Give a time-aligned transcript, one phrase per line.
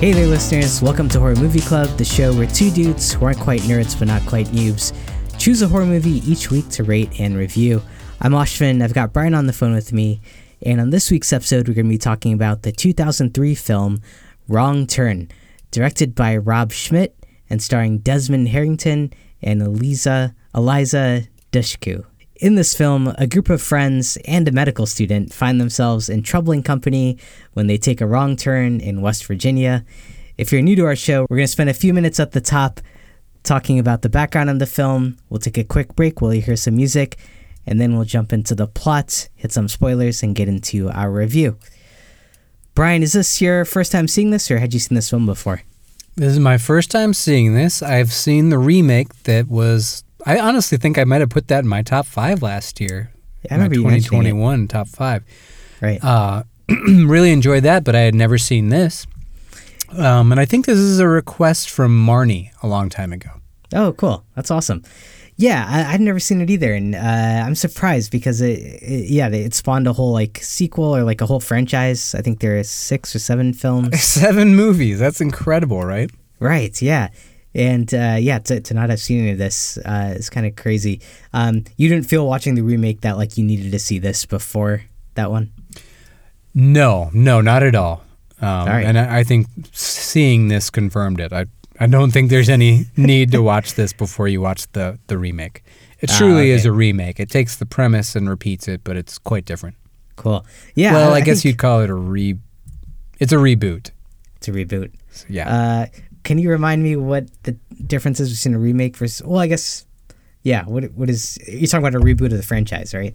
[0.00, 0.80] Hey there, listeners.
[0.80, 4.06] Welcome to Horror Movie Club, the show where two dudes who aren't quite nerds but
[4.06, 4.96] not quite noobs
[5.40, 7.82] choose a horror movie each week to rate and review.
[8.20, 8.80] I'm Ashvin.
[8.80, 10.20] I've got Brian on the phone with me.
[10.62, 14.00] And on this week's episode, we're going to be talking about the 2003 film
[14.46, 15.32] Wrong Turn,
[15.72, 17.16] directed by Rob Schmidt
[17.50, 19.12] and starring Desmond Harrington
[19.42, 22.04] and Eliza, Eliza Dushku.
[22.38, 26.62] In this film, a group of friends and a medical student find themselves in troubling
[26.62, 27.18] company
[27.54, 29.84] when they take a wrong turn in West Virginia.
[30.36, 32.40] If you're new to our show, we're going to spend a few minutes at the
[32.40, 32.80] top
[33.42, 35.16] talking about the background of the film.
[35.28, 37.18] We'll take a quick break while you hear some music,
[37.66, 41.58] and then we'll jump into the plot, hit some spoilers, and get into our review.
[42.76, 45.62] Brian, is this your first time seeing this, or had you seen this film before?
[46.14, 47.82] This is my first time seeing this.
[47.82, 51.68] I've seen the remake that was I honestly think I might have put that in
[51.68, 53.12] my top five last year.
[53.44, 54.02] Yeah, I remember you it.
[54.02, 55.24] 2021 top five.
[55.80, 56.02] Right.
[56.02, 59.06] Uh, really enjoyed that, but I had never seen this.
[59.96, 63.30] Um, and I think this is a request from Marnie a long time ago.
[63.74, 64.24] Oh, cool.
[64.34, 64.82] That's awesome.
[65.36, 69.28] Yeah, I, I'd never seen it either, and uh, I'm surprised because it, it, yeah,
[69.28, 72.12] it spawned a whole like sequel or like a whole franchise.
[72.16, 74.00] I think there are six or seven films.
[74.02, 74.98] Seven movies.
[74.98, 76.10] That's incredible, right?
[76.40, 76.82] Right.
[76.82, 77.10] Yeah.
[77.54, 80.54] And uh, yeah, to, to not have seen any of this uh, is kind of
[80.56, 81.00] crazy.
[81.32, 84.82] Um, you didn't feel watching the remake that like you needed to see this before
[85.14, 85.52] that one?
[86.54, 88.02] No, no, not at all.
[88.40, 88.84] Um, All right.
[88.84, 91.32] And I, I think seeing this confirmed it.
[91.32, 91.46] I
[91.80, 95.62] I don't think there's any need to watch this before you watch the the remake.
[96.00, 96.68] It Ah, truly is okay.
[96.68, 97.18] a remake.
[97.18, 99.76] It takes the premise and repeats it, but it's quite different.
[100.16, 100.44] Cool.
[100.74, 100.92] Yeah.
[100.92, 102.36] well, I, guess think you'd call it a re.
[103.18, 103.90] It's a reboot.
[104.36, 104.92] it's a reboot.
[105.10, 105.48] So, yeah.
[105.48, 105.86] Uh,
[106.22, 107.52] can you remind me what the
[107.86, 109.26] difference is between a remake versus?
[109.26, 109.86] Well, I guess.
[110.42, 110.64] Yeah.
[110.64, 113.14] What what is you're talking about a reboot of the franchise, right?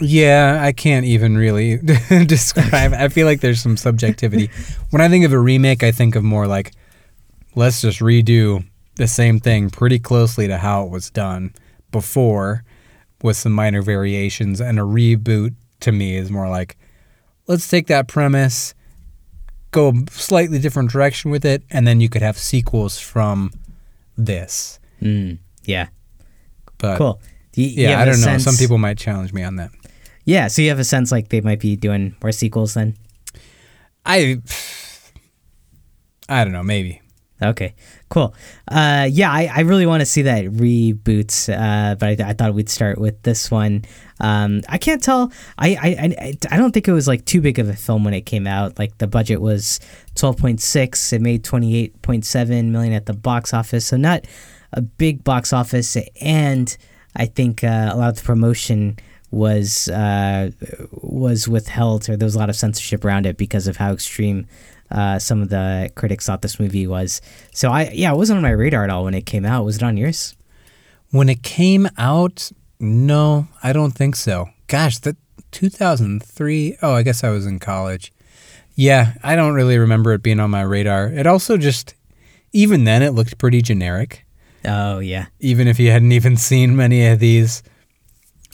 [0.00, 1.76] Yeah, I can't even really
[2.26, 2.92] describe.
[2.92, 4.50] I feel like there's some subjectivity.
[4.90, 6.72] when I think of a remake, I think of more like
[7.54, 8.64] let's just redo
[8.96, 11.52] the same thing pretty closely to how it was done
[11.90, 12.64] before
[13.22, 16.76] with some minor variations and a reboot to me is more like
[17.46, 18.74] let's take that premise
[19.74, 23.50] go a slightly different direction with it and then you could have sequels from
[24.16, 24.78] this.
[25.02, 25.88] Mm, yeah.
[26.78, 27.20] But Cool.
[27.52, 28.38] Do you, you yeah, have I don't know.
[28.38, 29.70] Some people might challenge me on that.
[30.24, 30.48] Yeah.
[30.48, 32.96] So you have a sense like they might be doing more sequels then.
[34.06, 34.40] I
[36.28, 37.00] I don't know, maybe.
[37.42, 37.74] Okay,
[38.10, 38.32] cool.
[38.68, 42.54] Uh, yeah, I, I really want to see that reboot, uh, but I, I thought
[42.54, 43.84] we'd start with this one.
[44.20, 45.32] Um, I can't tell.
[45.58, 45.88] I, I,
[46.26, 48.46] I, I don't think it was like too big of a film when it came
[48.46, 48.78] out.
[48.78, 49.80] Like the budget was
[50.14, 51.12] twelve point six.
[51.12, 54.26] It made twenty eight point seven million at the box office, so not
[54.72, 55.96] a big box office.
[56.20, 56.74] And
[57.16, 58.96] I think uh, a lot of the promotion
[59.32, 60.52] was uh,
[60.92, 64.46] was withheld, or there was a lot of censorship around it because of how extreme
[64.90, 67.20] uh, some of the critics thought this movie was.
[67.52, 69.64] So I yeah, it wasn't on my radar at all when it came out.
[69.64, 70.36] Was it on yours?
[71.10, 72.50] When it came out,
[72.80, 74.48] no, I don't think so.
[74.66, 75.16] Gosh, that
[75.52, 76.78] 2003.
[76.82, 78.12] Oh, I guess I was in college.
[78.74, 81.06] Yeah, I don't really remember it being on my radar.
[81.06, 81.94] It also just
[82.52, 84.24] even then it looked pretty generic.
[84.64, 87.62] Oh yeah, Even if you hadn't even seen many of these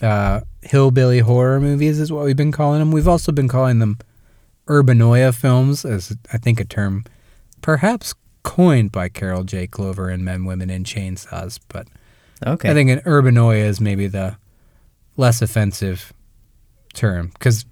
[0.02, 2.91] uh, hillbilly horror movies, is what we've been calling them.
[2.91, 3.98] We've also been calling them
[4.70, 7.04] urbanoia films, as I think a term
[7.60, 9.66] perhaps coined by Carol J.
[9.66, 11.58] Clover in Men, Women, and Chainsaws.
[11.69, 11.88] But
[12.47, 12.70] okay.
[12.70, 14.36] I think an urbanoia is maybe the
[15.16, 16.12] less offensive
[16.94, 17.66] term because,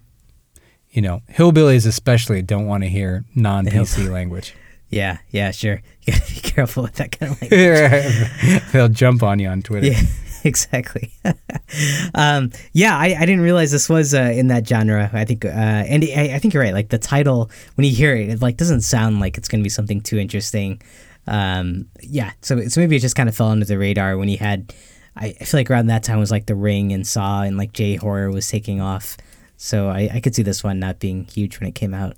[0.91, 4.54] you know, hillbillies especially don't want to hear non PC language.
[4.91, 5.81] yeah, yeah, sure.
[6.03, 8.72] You gotta be careful with that kind of language.
[8.72, 9.88] They'll jump on you on Twitter.
[9.88, 10.00] yeah,
[10.44, 11.12] exactly.
[12.15, 15.11] um, yeah, I, I didn't realize this was uh, in that genre.
[15.12, 16.75] I think, uh, and I, I think you're right.
[16.75, 19.69] Like the title, when you hear it, it like doesn't sound like it's gonna be
[19.69, 20.81] something too interesting.
[21.26, 24.38] Um, yeah, so so maybe it just kind of fell under the radar when you
[24.38, 24.73] had.
[25.17, 27.73] I, I feel like around that time was like The Ring and Saw and like
[27.73, 29.17] J horror was taking off.
[29.56, 32.17] So I, I could see this one not being huge when it came out.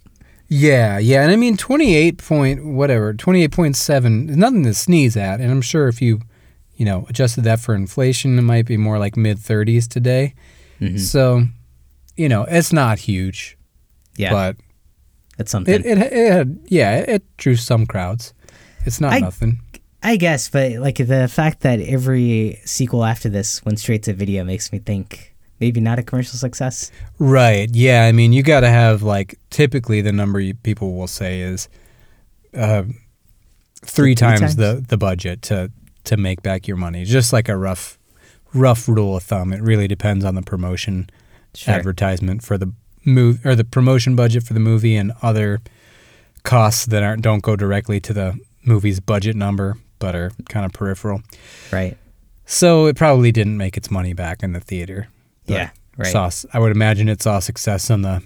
[0.53, 4.65] Yeah, yeah, and I mean twenty eight point whatever, twenty eight point seven is nothing
[4.65, 6.21] to sneeze at, and I'm sure if you,
[6.81, 10.33] you know, adjusted that for inflation, it might be more like mid thirties today.
[10.81, 10.99] Mhm.
[10.99, 11.45] So,
[12.17, 13.59] you know, it's not huge,
[14.17, 14.57] Yeah, but
[15.39, 15.75] it's something.
[15.75, 18.33] it, it it had yeah, it drew some crowds.
[18.87, 19.61] It's not I- nothing.
[20.03, 24.43] I guess, but like the fact that every sequel after this went straight to video
[24.45, 26.91] makes me think maybe not a commercial success.
[27.19, 27.69] Right.
[27.75, 28.07] Yeah.
[28.09, 31.69] I mean, you got to have like typically the number you, people will say is
[32.55, 32.85] uh,
[33.83, 34.57] Three three times, times?
[34.57, 35.71] the the budget to
[36.05, 37.05] to make back your money.
[37.05, 37.99] Just like a rough
[38.53, 39.53] rough rule of thumb.
[39.53, 41.09] It really depends on the promotion
[41.55, 41.75] Sure.
[41.75, 42.73] advertisement for the
[43.05, 45.61] move or the promotion budget for the movie and other
[46.45, 50.73] costs that aren't don't go directly to the movie's budget number, but are kind of
[50.73, 51.23] peripheral.
[51.73, 51.97] Right.
[52.47, 55.09] So it probably didn't make its money back in the theater.
[55.47, 55.71] Yeah.
[55.97, 56.13] Right.
[56.13, 58.23] Saw, I would imagine it saw success on the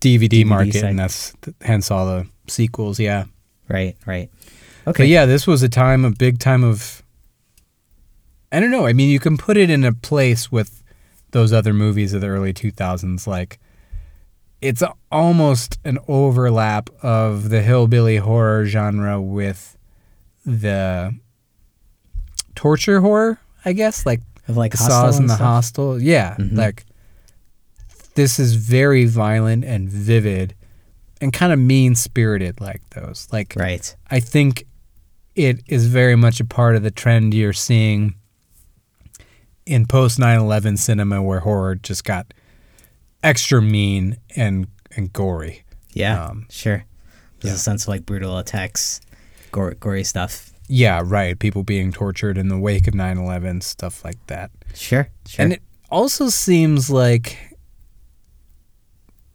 [0.00, 0.84] DVD, market, side.
[0.84, 3.00] and that's hence all the sequels.
[3.00, 3.24] Yeah.
[3.68, 3.96] Right.
[4.06, 4.30] Right.
[4.88, 5.04] Okay.
[5.04, 7.02] But yeah, this was a time, a big time of.
[8.50, 8.86] I don't know.
[8.86, 10.82] I mean, you can put it in a place with
[11.32, 13.26] those other movies of the early 2000s.
[13.26, 13.58] Like,
[14.62, 14.82] it's
[15.12, 19.76] almost an overlap of the hillbilly horror genre with
[20.46, 21.14] the
[22.54, 24.06] torture horror, I guess.
[24.06, 25.46] Like, Of like saws and the stuff?
[25.46, 26.00] hostel.
[26.00, 26.56] Yeah, Mhm.
[26.56, 26.86] like
[28.14, 30.54] this is very violent and vivid,
[31.20, 33.28] and kind of mean spirited like those.
[33.30, 33.94] Like Right.
[34.10, 34.64] I think
[35.38, 38.16] it is very much a part of the trend you're seeing
[39.64, 42.34] in post 9/11 cinema, where horror just got
[43.22, 45.62] extra mean and and gory.
[45.92, 46.24] Yeah.
[46.24, 46.84] Um, sure.
[47.40, 47.56] There's yeah.
[47.56, 49.00] a sense of like brutal attacks,
[49.52, 50.52] gore, gory stuff.
[50.66, 51.38] Yeah, right.
[51.38, 54.50] People being tortured in the wake of 9/11, stuff like that.
[54.74, 55.08] Sure.
[55.24, 55.44] Sure.
[55.44, 57.54] And it also seems like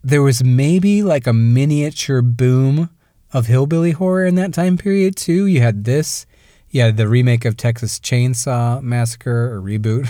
[0.03, 2.89] there was maybe like a miniature boom
[3.33, 5.45] of hillbilly horror in that time period too.
[5.47, 6.25] You had this,
[6.69, 10.07] you had the remake of Texas Chainsaw Massacre or reboot,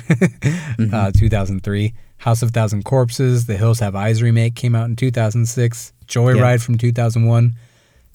[0.94, 1.94] uh, 2003.
[2.18, 5.92] House of Thousand Corpses, The Hills Have Eyes remake came out in 2006.
[6.08, 6.58] Joyride Yeah.
[6.58, 7.54] from 2001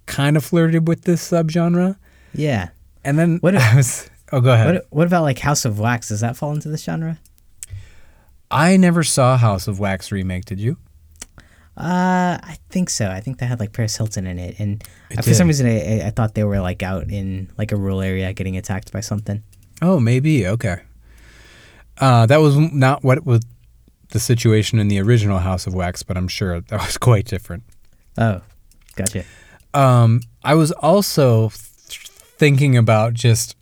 [0.06, 1.96] kind of flirted with this subgenre.
[2.32, 2.68] yeah.
[3.04, 4.74] And then What if- I was, oh, go ahead.
[4.74, 6.08] What What about like House of Wax?
[6.08, 7.18] Does that fall into this genre?
[8.50, 10.46] I never saw House of Wax remake.
[10.46, 10.78] Did you?
[11.78, 13.08] Uh, I think so.
[13.08, 16.00] I think they had like Paris Hilton in it, and It for some reason I,
[16.02, 19.00] I- I thought they were like out in like a rural area getting attacked by
[19.00, 19.42] something.
[19.80, 20.46] Oh, maybe.
[20.46, 20.80] Okay.
[21.98, 23.42] Uh, that was not what was
[24.10, 27.62] the situation in the original House of Wax, but I'm sure that was quite different.
[28.16, 28.40] Oh,
[28.96, 29.24] gotcha.
[29.72, 32.08] Um, I was also th-
[32.38, 33.54] thinking about just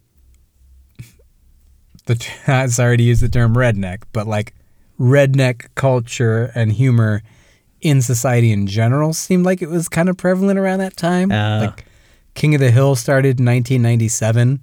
[2.07, 4.55] the t- sorry to use the term redneck, but like
[4.99, 7.23] redneck culture and humor
[7.81, 11.31] in society in general seemed like it was kind of prevalent around that time.
[11.31, 11.59] Oh.
[11.67, 11.85] Like
[12.35, 14.63] King of the Hill started in 1997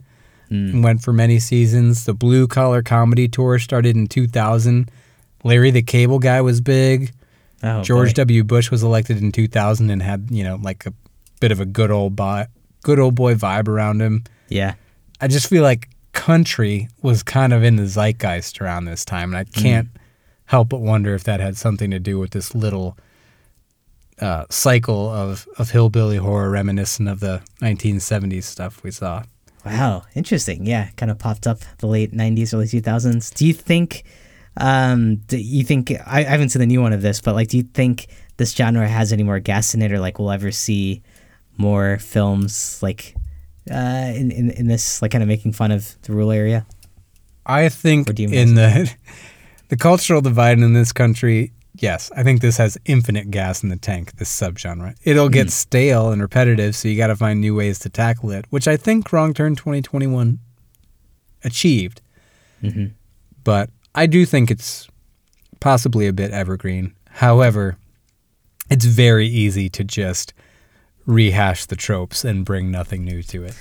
[0.51, 0.73] Mm.
[0.73, 2.03] and went for many seasons.
[2.05, 4.91] The Blue Collar Comedy Tour started in 2000.
[5.43, 7.11] Larry the Cable Guy was big.
[7.63, 8.13] Oh, George boy.
[8.23, 8.43] W.
[8.43, 10.93] Bush was elected in 2000 and had, you know, like a
[11.39, 12.45] bit of a good old boy,
[12.83, 14.25] good old boy vibe around him.
[14.49, 14.73] Yeah.
[15.21, 19.37] I just feel like country was kind of in the zeitgeist around this time, and
[19.37, 19.87] I can't
[20.45, 22.97] help but wonder if that had something to do with this little
[24.19, 29.23] uh, cycle of, of hillbilly horror reminiscent of the 1970s stuff we saw.
[29.65, 30.65] Wow, interesting.
[30.65, 33.33] Yeah, kind of popped up the late '90s, early 2000s.
[33.33, 34.03] Do you think?
[34.57, 37.47] Um, do you think I, I haven't seen the new one of this, but like,
[37.47, 38.07] do you think
[38.37, 41.01] this genre has any more gas in it, or like we'll ever see
[41.57, 43.15] more films like
[43.71, 46.65] uh, in, in in this like kind of making fun of the rural area?
[47.45, 48.93] I think in the
[49.73, 53.75] the cultural divide in this country, yes, I think this has infinite gas in the
[53.75, 54.17] tank.
[54.17, 57.89] This subgenre, it'll get stale and repetitive, so you got to find new ways to
[57.89, 60.37] tackle it, which I think Wrong Turn 2021
[61.43, 62.01] achieved.
[62.61, 62.93] Mm-hmm.
[63.43, 64.87] But I do think it's
[65.59, 66.93] possibly a bit evergreen.
[67.09, 67.79] However,
[68.69, 70.35] it's very easy to just
[71.07, 73.55] rehash the tropes and bring nothing new to it.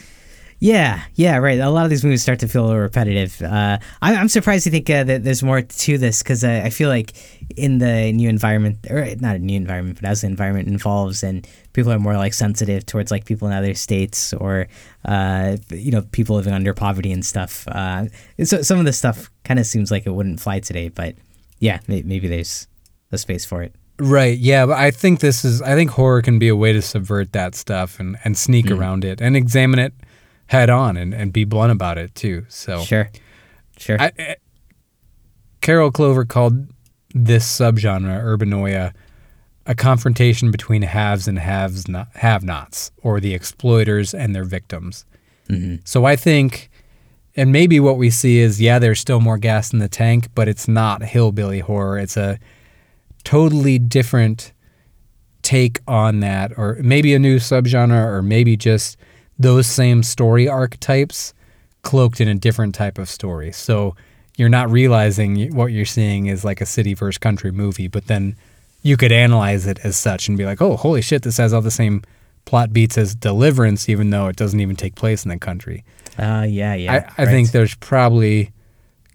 [0.63, 1.59] Yeah, yeah, right.
[1.59, 3.43] A lot of these movies start to feel a little repetitive.
[3.43, 6.71] Uh, I, I'm surprised you think uh, that there's more to this because uh, I
[6.71, 7.15] feel like
[7.57, 11.49] in the new environment, or not a new environment, but as the environment evolves and
[11.73, 14.69] people are more like sensitive towards like people in other states or
[15.05, 17.67] uh, you know people living under poverty and stuff.
[17.67, 18.05] Uh,
[18.45, 21.17] so some of this stuff kind of seems like it wouldn't fly today, but
[21.59, 22.69] yeah, may- maybe there's
[23.11, 23.75] a space for it.
[23.99, 24.39] Right.
[24.39, 27.33] Yeah, but I think this is I think horror can be a way to subvert
[27.33, 29.93] that stuff and, and sneak around it and examine it
[30.53, 32.45] head on and, and be blunt about it too.
[32.49, 33.11] So Sure,
[33.79, 34.01] sure.
[34.01, 34.37] I, I-
[35.61, 36.67] Carol Clover called
[37.15, 38.93] this subgenre urbanoia
[39.65, 45.05] a confrontation between haves and haves not, have-nots or the exploiters and their victims.
[45.49, 46.69] hmm So I think
[47.37, 50.49] and maybe what we see is yeah, there's still more gas in the tank, but
[50.49, 51.97] it's not hillbilly horror.
[51.99, 52.39] It's a
[53.25, 54.53] totally different
[55.43, 58.97] take on that, or maybe a new subgenre, or maybe just
[59.39, 61.35] those same story archetypes
[61.83, 63.53] cloaked in a different type of story.
[63.53, 63.97] So
[64.37, 68.37] you're not realizing what you're seeing is like a city versus country movie, but then
[68.83, 71.61] you could analyze it as such and be like, oh, holy shit, this has all
[71.61, 72.03] the same
[72.45, 75.85] plot beats as Deliverance, even though it doesn't even take place in the country.
[76.19, 76.93] Uh, yeah, yeah.
[76.93, 77.31] I, I right.
[77.31, 78.51] think there's probably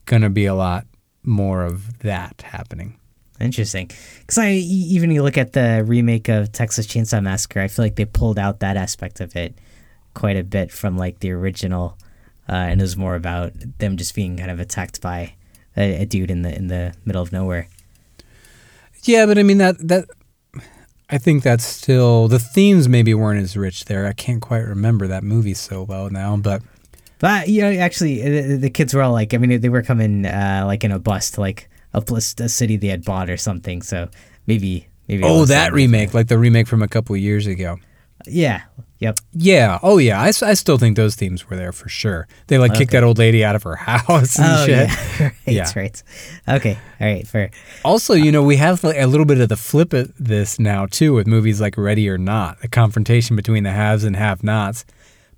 [0.05, 0.85] going to be a lot
[1.23, 2.97] more of that happening.
[3.39, 3.91] Interesting.
[4.21, 7.95] Because I even you look at the remake of Texas Chainsaw Massacre, I feel like
[7.95, 9.55] they pulled out that aspect of it
[10.17, 11.97] quite a bit from like the original,
[12.49, 15.35] uh, and it was more about them just being kind of attacked by
[15.77, 17.67] a, a dude in the in the middle of nowhere.
[19.03, 20.05] Yeah, but I mean that that
[21.09, 24.07] I think that's still the themes maybe weren't as rich there.
[24.07, 26.63] I can't quite remember that movie so well now, but
[27.19, 30.25] But you know, actually, the, the kids were all like, I mean, they were coming
[30.25, 33.81] uh, like in a bus to like a, a city they had bought or something.
[33.81, 34.09] So
[34.45, 35.23] maybe maybe.
[35.23, 37.77] oh, that remake, like the remake from a couple of years ago.
[38.25, 38.63] Yeah.
[38.99, 39.19] Yep.
[39.33, 39.77] Yeah.
[39.83, 40.19] Oh, yeah.
[40.19, 42.27] I, I still think those themes were there for sure.
[42.47, 44.89] They like kicked that old lady out of her house and Oh shit.
[44.89, 44.89] yeah.
[45.21, 45.33] right.
[45.45, 45.71] Yeah.
[45.75, 46.03] Right.
[46.49, 46.79] Okay.
[46.99, 47.27] All right.
[47.27, 47.51] Fair.
[47.85, 50.87] Also, you know, we have like a little bit of the flip of this now
[50.87, 54.83] too with movies like Ready or Not, the confrontation between the haves and have-nots,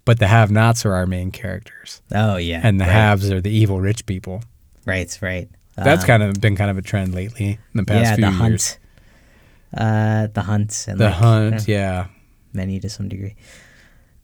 [0.05, 2.61] but the have-nots are our main characters, Oh yeah.
[2.63, 2.91] and the right.
[2.93, 4.41] haves are the evil rich people.
[4.85, 5.15] Right.
[5.21, 5.49] Right.
[5.75, 8.31] That's Uh, kind of been kind of a trend lately in the past few years.
[8.31, 8.31] yeah.
[8.31, 8.69] few The years.
[8.71, 8.79] hunt.
[9.71, 12.07] Uh, the hunt and The like, hunt, uh, yeah.
[12.53, 13.35] Many to some degree.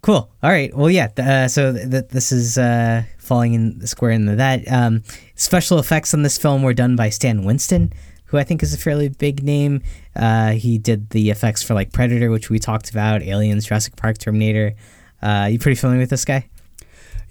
[0.01, 0.29] Cool.
[0.43, 0.71] All right.
[0.75, 1.07] Well, yeah.
[1.17, 4.71] Uh, so th- th- this is uh, falling in square into that.
[4.71, 5.01] Um,
[5.33, 7.91] special effects on this film were done by Stan Winston,
[8.25, 9.81] who I think is a fairly big name.
[10.15, 14.19] Uh, he did the effects for like Predator, which we talked about, Aliens, Jurassic Park,
[14.19, 14.75] Terminator.
[15.23, 16.47] Uh, you pretty familiar with this guy?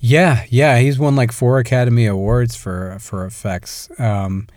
[0.01, 3.89] Yeah, yeah, he's won like four Academy Awards for for effects.
[4.01, 4.49] Um,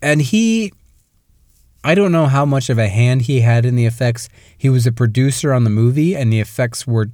[0.00, 0.72] and he
[1.84, 4.28] I don't know how much of a hand he had in the effects.
[4.56, 7.10] He was a producer on the movie and the effects were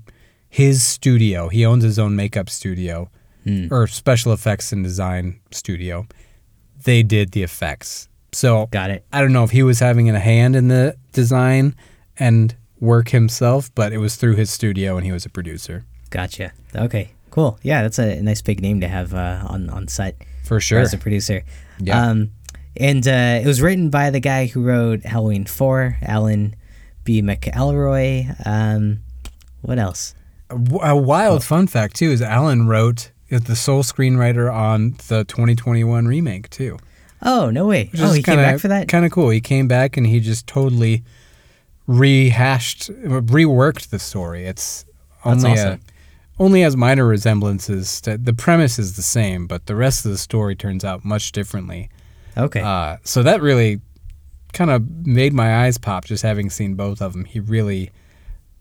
[0.48, 1.48] his studio.
[1.48, 3.10] He owns his own makeup studio
[3.44, 3.66] Hmm.
[3.70, 6.06] or special effects and design studio.
[6.84, 8.08] They did the effects.
[8.32, 9.04] So Got it.
[9.12, 11.76] I don't know if he was having a hand in the design
[12.18, 15.84] and work himself, but it was through his studio and he was a producer.
[16.10, 16.52] Gotcha.
[16.74, 17.10] Okay.
[17.30, 17.58] Cool.
[17.62, 20.16] Yeah, that's a nice big name to have uh, on on set.
[20.44, 20.80] For sure.
[20.80, 21.42] as a producer.
[21.80, 22.00] Yeah.
[22.00, 22.30] Um,
[22.76, 26.56] and uh, it was written by the guy who wrote Halloween 4, Alan
[27.04, 27.22] B.
[27.22, 28.34] McElroy.
[28.46, 29.00] Um,
[29.62, 30.14] what else?
[30.50, 34.92] A w- a wild fun fact too is Alan wrote is the sole screenwriter on
[35.08, 36.78] the 2021 remake too.
[37.22, 37.88] Oh, no way.
[37.92, 38.88] Which Oh, he came kinda- back for that?
[38.88, 39.30] Kind of cool.
[39.30, 41.02] He came back and he just totally
[41.86, 44.46] rehashed, reworked the story.
[44.46, 44.84] It's
[45.24, 45.80] That's only awesome.
[46.38, 48.00] a, only has minor resemblances.
[48.02, 51.32] To, the premise is the same, but the rest of the story turns out much
[51.32, 51.88] differently.
[52.36, 52.60] Okay.
[52.60, 53.80] Uh, so that really
[54.52, 57.24] kind of made my eyes pop just having seen both of them.
[57.24, 57.90] He really,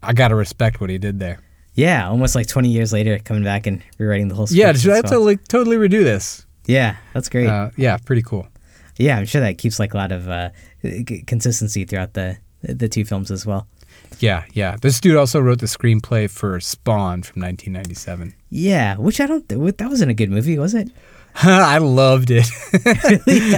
[0.02, 1.40] I gotta respect what he did there.
[1.76, 4.60] yeah, almost like 20 years later, coming back and rewriting the whole script.
[4.60, 5.04] Yeah, should I well.
[5.12, 6.46] totally totally redo this?
[6.68, 7.48] Yeah, that's great.
[7.48, 8.48] Uh, yeah, pretty cool.
[8.98, 10.50] yeah, I'm sure that keeps like a lot of uh,
[11.28, 13.68] consistency throughout the the two films as well.
[14.20, 14.78] Yeah, yeah.
[14.82, 18.34] This dude also wrote the screenplay for Spawn from 1997.
[18.50, 19.48] Yeah, which I don't.
[19.50, 20.90] th- That wasn't a good movie, was it?
[21.44, 22.48] I loved it.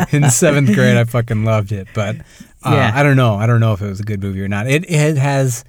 [0.14, 1.88] In seventh grade, I fucking loved it.
[1.94, 2.18] But
[2.64, 2.92] uh, Yeah.
[2.94, 3.36] I don't know.
[3.36, 4.68] I don't know if it was a good movie or not.
[4.68, 5.64] It it has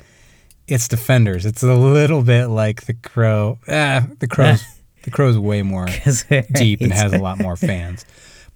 [0.68, 1.44] its defenders.
[1.46, 3.58] It's a little bit like The Crow.
[3.66, 4.62] Eh, The Crow's
[5.02, 5.86] The Crow's way more
[6.54, 8.04] deep and has a lot more fans.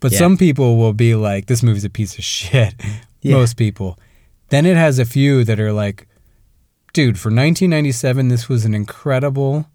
[0.01, 0.19] But Yeah.
[0.19, 2.75] some people will be like, "This movie's a piece of shit."
[3.23, 3.35] Yeah.
[3.37, 3.99] Most people.
[4.49, 6.09] Then it has a few that are like,
[6.93, 9.67] "Dude, for 1997, this was an incredible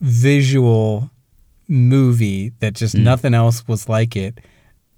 [0.00, 1.10] visual
[1.68, 3.02] movie that just Mm.
[3.04, 4.40] nothing else was like it."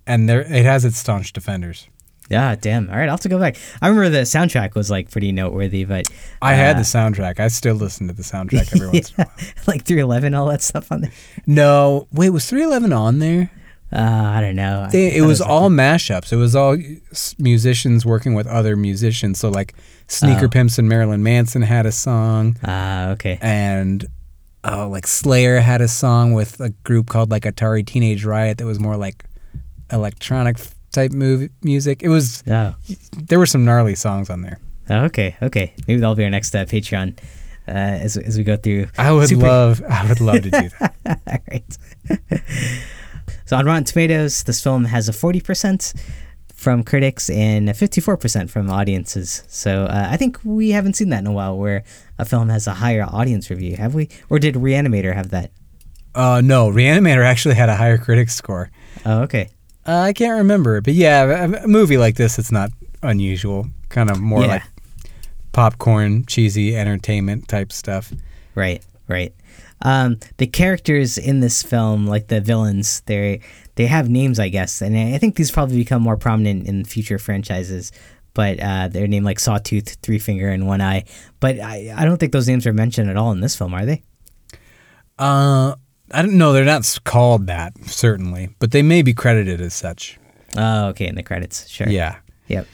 [0.07, 1.89] And there, it has its staunch defenders.
[2.29, 2.91] Yeah, damn.
[2.91, 3.57] All right, I'll have to go back.
[3.81, 6.09] I remember the soundtrack was like pretty noteworthy, but
[6.43, 7.39] I had uh, the soundtrack.
[7.39, 9.37] I still listen to the soundtrack every once in a while.
[9.69, 11.13] like 311, all that stuff on there.
[11.47, 13.51] No, wait, was 311 on there?
[13.93, 14.89] Uh, I don't know.
[14.93, 16.33] I it was like- all mashups.
[16.33, 16.77] It was all
[17.39, 19.39] musicians working with other musicians.
[19.39, 19.75] So like
[20.09, 20.49] Sneaker Oh.
[20.49, 23.39] Pimps and Marilyn Manson had a song, Ah, okay.
[23.41, 24.05] and
[24.67, 28.67] oh, like Slayer had a song with a group called like Atari Teenage Riot that
[28.67, 29.25] was more like
[29.93, 30.59] electronic
[30.93, 32.03] type movie music.
[32.03, 32.75] It was Oh,
[33.17, 34.59] there were some gnarly songs on there.
[34.89, 35.75] Oh, okay, okay.
[35.87, 37.19] Maybe that'll be our next uh, Patreon
[37.69, 38.89] uh, as as we go through.
[38.99, 40.95] I would Super- love, I would love to do that.
[41.27, 41.79] all right.
[43.47, 45.93] so on Rotten Tomatoes, this film has a forty percent
[46.67, 49.45] from critics and fifty-four percent from audiences.
[49.47, 51.85] So uh, I think we haven't seen that in a while, where
[52.19, 54.09] a film has a higher audience review, have we?
[54.29, 55.53] Or did Reanimator have that?
[56.13, 58.73] Uh, no, Reanimator actually had a higher critic score.
[59.05, 59.49] Oh, okay.
[59.87, 62.71] Uh, I can't remember, but yeah, a, a movie like this, it's not
[63.01, 63.69] unusual.
[63.89, 64.47] Kind of more Yeah.
[64.49, 64.63] like
[65.53, 68.13] popcorn, cheesy entertainment type stuff.
[68.57, 69.33] Right, right.
[69.83, 73.41] Um, the characters in this film, like the villains, they
[73.77, 77.19] they have names, I guess, and I think these probably become more prominent in future
[77.19, 77.93] franchises.
[78.35, 81.05] But uh, they're named like Sawtooth, Three Finger, and One Eye.
[81.41, 83.87] But I, I don't think those names are mentioned at all in this film, are
[83.87, 84.03] they?
[85.19, 85.75] Uh,
[86.11, 86.53] I don't know.
[86.53, 90.19] They're not called that certainly, but they may be credited as such.
[90.55, 91.89] Oh, okay, in the credits, sure.
[91.89, 92.17] Yeah.
[92.49, 92.67] Yep.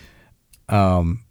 [0.68, 1.22] Um,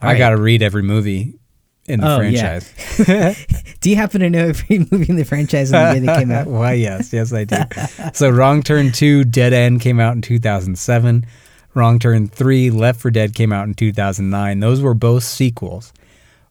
[0.00, 0.18] All I right.
[0.18, 1.38] got to read every movie
[1.86, 2.60] in the Oh, yeah.
[2.60, 3.46] franchise.
[3.80, 6.46] Do you happen to know every movie in the franchise the day they came out?
[6.48, 7.56] Why, yes, yes, I do.
[8.12, 11.26] so, Wrong Turn 2, Dead End came out in 2007.
[11.74, 14.60] Wrong Turn 3, Left for Dead came out in 2009.
[14.60, 15.92] Those were both sequels.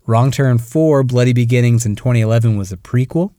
[0.05, 3.31] Wrong Turn 4, Bloody Beginnings in 2011 was a prequel.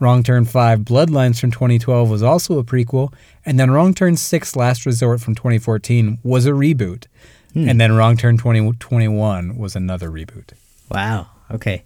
[0.00, 3.12] Wrong Turn 5, Bloodlines from 2012 was also a prequel.
[3.44, 7.04] And then Wrong Turn 6, Last Resort from 2014 was a reboot.
[7.52, 7.68] Hmm.
[7.68, 10.50] And then Wrong Turn 2021 was another reboot.
[10.90, 11.26] Wow.
[11.50, 11.84] Okay.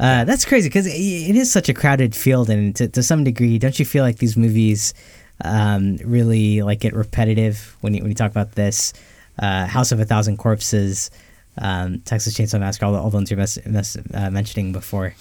[0.00, 3.58] Uh, that's crazy because it is such a crowded field, and to, to some degree,
[3.58, 4.94] don't you feel like these movies
[5.44, 8.92] um, really like get repetitive when you when you talk about this?
[9.38, 11.10] Uh, House of a Thousand Corpses,
[11.58, 15.14] um, Texas Chainsaw Massacre, all the, all the ones you're mes- mes- uh, mentioning before.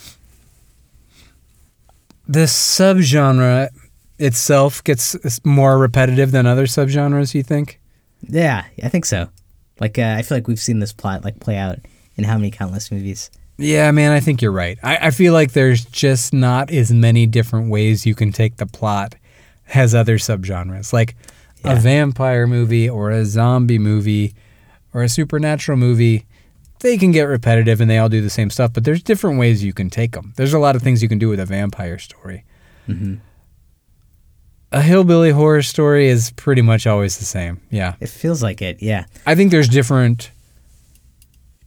[2.27, 3.69] the subgenre
[4.19, 7.79] itself gets more repetitive than other subgenres you think
[8.27, 9.29] Yeah, I think so.
[9.79, 11.79] Like uh, I feel like we've seen this plot like play out
[12.21, 13.29] in how many countless movies.
[13.57, 17.25] yeah man i think you're right i, I feel like there's just not as many
[17.27, 19.15] different ways you can take the plot
[19.73, 21.15] as other subgenres like
[21.63, 21.73] Yeah.
[21.73, 24.33] a vampire movie or a zombie movie
[24.93, 26.25] or a supernatural movie
[26.79, 29.63] they can get repetitive and they all do the same stuff but there's different ways
[29.63, 31.99] you can take them there's a lot of things you can do with a vampire
[31.99, 32.43] story
[32.87, 33.15] hmm
[34.73, 38.81] a hillbilly horror story is pretty much always the same yeah It feels like it.
[38.81, 39.05] Yeah.
[39.27, 40.31] I think there's different,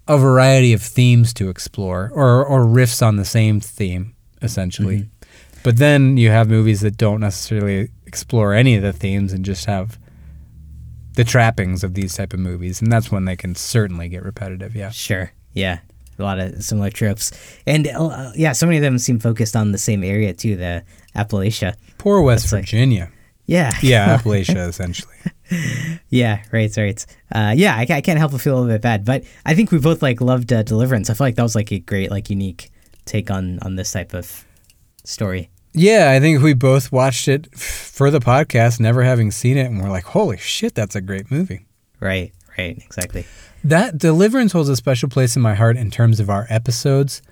[0.07, 5.09] a variety of themes to explore, or or riffs on the same theme, essentially.
[5.63, 9.65] But then you have movies that don't necessarily explore any of the themes and just
[9.65, 9.99] have
[11.15, 14.75] the trappings of these type of movies, and that's when they can certainly get repetitive.
[14.77, 15.33] Yeah, Sure.
[15.53, 15.79] Yeah.
[16.19, 17.33] A lot of similar tropes.
[17.67, 20.85] And uh, yeah, so many of them seem focused on the same area too, the
[21.17, 21.75] Appalachia.
[21.99, 23.11] poor West That's like- Virginia.
[23.47, 23.75] Yeah.
[23.83, 25.15] Yeah, Appalachia essentially.
[26.11, 27.07] Yeah, right, right.
[27.35, 29.71] Uh, yeah, I, I can't help but feel a little bit bad, but I think
[29.71, 31.11] we both like loved uh, Deliverance.
[31.11, 32.71] I feel like that was like a great, like unique
[33.05, 34.45] take on on this type of
[35.05, 35.51] story.
[35.73, 39.83] Yeah, I think we both watched it for the podcast, never having seen it, and
[39.83, 41.67] we're like, "Holy shit, that's a great movie."
[42.01, 43.27] Right, right, exactly.
[43.65, 47.23] That Deliverance holds a special place in my heart in terms of our episodes.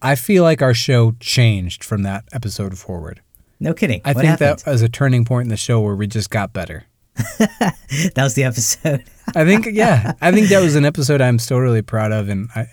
[0.00, 3.20] I feel like our show changed from that episode forward.
[3.60, 4.00] No kidding.
[4.04, 4.60] I what think happened?
[4.60, 6.84] that was a turning point in the show where we just got better.
[7.38, 9.04] that was the episode.
[9.34, 12.48] I think, yeah, I think that was an episode I'm still really proud of, and
[12.54, 12.66] I,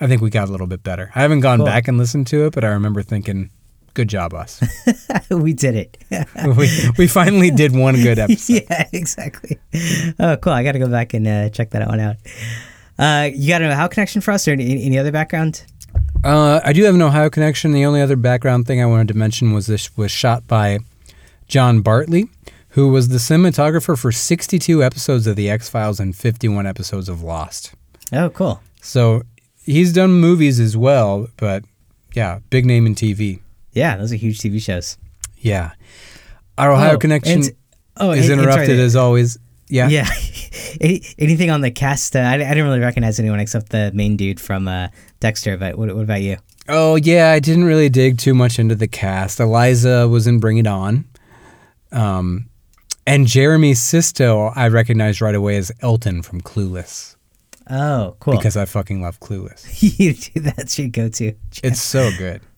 [0.00, 1.10] I think we got a little bit better.
[1.14, 1.66] I haven't gone Cool.
[1.66, 3.50] back and listened to it, but I remember thinking,
[3.94, 4.62] "Good job, us.
[5.30, 5.98] we did it.
[6.56, 9.58] we we finally did one good episode." yeah, exactly.
[10.18, 10.52] Oh, cool.
[10.52, 12.16] I got to go back and uh, check that one out.
[12.98, 15.64] Uh, you got a How connection for us or any, any other background?
[16.22, 17.72] Uh, I do have an Ohio connection.
[17.72, 20.78] The only other background thing I wanted to mention was this was shot by
[21.48, 22.28] John Bartley,
[22.70, 27.22] who was the cinematographer for 62 episodes of The X Files and 51 episodes of
[27.22, 27.72] Lost.
[28.12, 28.60] Oh, cool.
[28.82, 29.22] So
[29.64, 31.64] he's done movies as well, but
[32.14, 33.40] yeah, big name in TV.
[33.72, 34.96] Yeah, those are huge TV shows.
[35.38, 35.72] Yeah.
[36.58, 37.42] Our Ohio Oh, connection
[37.96, 39.38] oh, is and interrupted the- as always.
[39.68, 39.88] Yeah.
[39.88, 40.08] Yeah.
[41.18, 42.16] Anything on the cast?
[42.16, 44.88] Uh, I, I didn't really recognize anyone except the main dude from uh,
[45.20, 45.56] Dexter.
[45.56, 46.38] But what, what about you?
[46.68, 49.38] Oh yeah, I didn't really dig too much into the cast.
[49.38, 51.04] Eliza was in Bring It On,
[51.92, 52.48] um,
[53.06, 57.16] and Jeremy Sisto I recognized right away as Elton from Clueless
[57.72, 58.36] Oh, cool.
[58.36, 59.64] because I fucking love Clueless.
[60.34, 61.34] You- that's your go-to.
[61.62, 62.40] It's so good.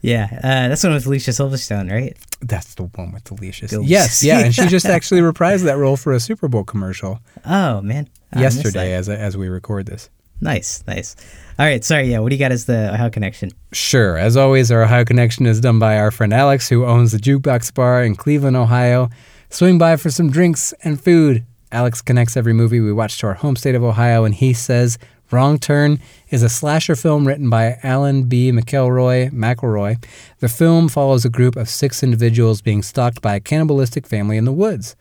[0.00, 2.16] Yeah, uh, that's one with Alicia Silverstone, right?
[2.42, 3.68] That's the one with Alicia.
[3.68, 3.88] Ghost.
[3.88, 7.80] Yes, yeah, and she just actually reprised that role for a Super Bowl commercial Oh
[7.80, 10.10] man, I yesterday as as we record this.
[10.40, 11.14] Nice, nice.
[11.58, 12.10] All right, sorry.
[12.10, 13.52] Yeah, what do you got as the Ohio connection?
[13.72, 14.18] Sure.
[14.18, 17.72] As always, our Ohio connection is done by our friend Alex, who owns the Jukebox
[17.72, 19.08] Bar in Cleveland, Ohio.
[19.50, 21.44] Swing by for some drinks and food.
[21.70, 24.98] Alex connects every movie we watch to our home state of Ohio, and he says
[25.30, 28.52] Wrong Turn is a slasher film written by Alan B.
[28.52, 30.04] McElroy McElroy.
[30.38, 34.44] The film follows a group of six individuals being stalked by a cannibalistic family in
[34.44, 34.96] the woods.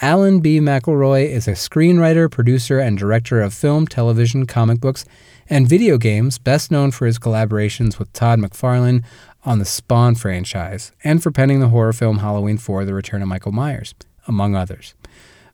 [0.00, 0.58] Alan B.
[0.58, 5.04] McElroy is a screenwriter, producer, and director of film, television, comic books,
[5.48, 9.04] and video games, best known for his collaborations with Todd McFarlane
[9.44, 13.28] on the Spawn franchise, and for penning the horror film Halloween 4 The Return of
[13.28, 13.94] Michael Myers,
[14.28, 14.94] among others.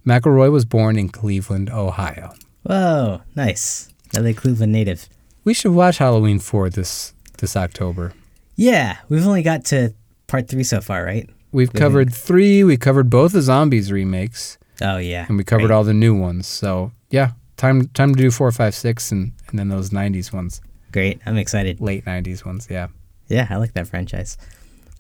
[0.07, 2.33] McElroy was born in Cleveland, Ohio.
[2.64, 3.88] Whoa, nice.
[4.12, 5.09] Another Cleveland native.
[5.44, 8.12] We should watch Halloween 4 this, this October.
[8.57, 9.94] Yeah, we've only got to
[10.27, 11.29] part three so far, right?
[11.53, 15.74] We've covered three, we covered both the Zombies remakes, Oh yeah, and we covered right.
[15.77, 16.46] all the new ones.
[16.46, 20.61] So, yeah, time time to do four, five, six, and, and then those 90s ones.
[20.92, 21.81] Great, I'm excited.
[21.81, 22.88] late 90s ones yeah
[23.28, 24.36] Yeah, I like that franchise.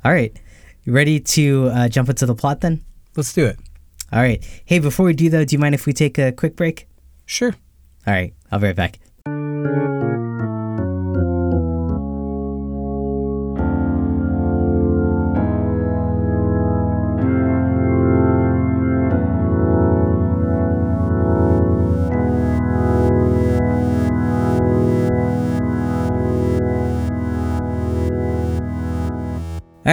[0.04, 0.38] All right,
[0.84, 2.84] you ready to uh, jump into the plot then?
[3.16, 3.58] let's do it
[4.12, 4.42] All right.
[4.64, 6.86] Hey, before we do though, do you mind if we take a quick break?
[7.26, 7.54] Sure.
[8.06, 9.00] All right, I'll be right back.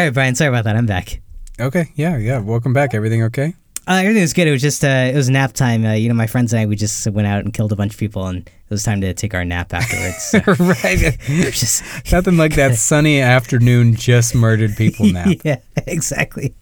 [0.06, 0.36] Right, Brian.
[0.36, 0.76] Sorry about that.
[0.76, 1.22] I'm back.
[1.60, 1.92] Okay.
[1.96, 2.18] Yeah.
[2.18, 2.40] Yeah.
[2.40, 2.94] Welcome back.
[2.94, 3.54] Everything okay?
[3.88, 4.48] Uh, everything was good.
[4.48, 5.86] It was just uh, it was nap time.
[5.86, 7.94] Uh, you know, my friends and I we just went out and killed a bunch
[7.94, 10.24] of people, and it was time to take our nap afterwards.
[10.24, 10.40] So
[10.84, 11.18] right.
[11.54, 15.38] just Nothing like that sunny afternoon just murdered people nap.
[15.44, 16.56] yeah, exactly.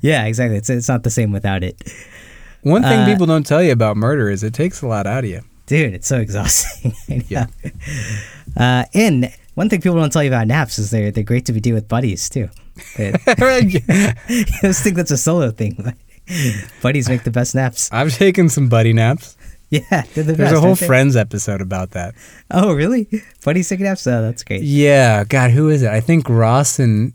[0.00, 0.56] yeah, exactly.
[0.56, 1.82] It's it's not the same without it,
[2.62, 5.24] One thing Uh, people don't tell you about murder is it takes a lot out
[5.24, 5.40] of you.
[5.66, 5.94] dude.
[5.94, 6.94] It's so exhausting.
[7.28, 7.46] Yeah.
[8.56, 11.52] Uh, and one thing people don't tell you about naps is they're they're great to
[11.52, 12.48] be doing with buddies too.
[12.98, 13.12] You
[14.60, 15.76] just think that's a solo thing.
[15.78, 15.94] but
[16.82, 17.90] buddies make the best naps.
[17.92, 19.36] I've taken some buddy naps.
[19.70, 20.54] Yeah, the There's best.
[20.54, 20.76] a whole?
[20.76, 22.14] Friends episode about that.
[22.50, 23.08] Oh, really?
[23.44, 24.06] Buddies taking naps?
[24.06, 24.62] Oh, that's great.
[24.62, 25.90] Yeah, God, who is it?
[25.90, 27.12] I think Ross and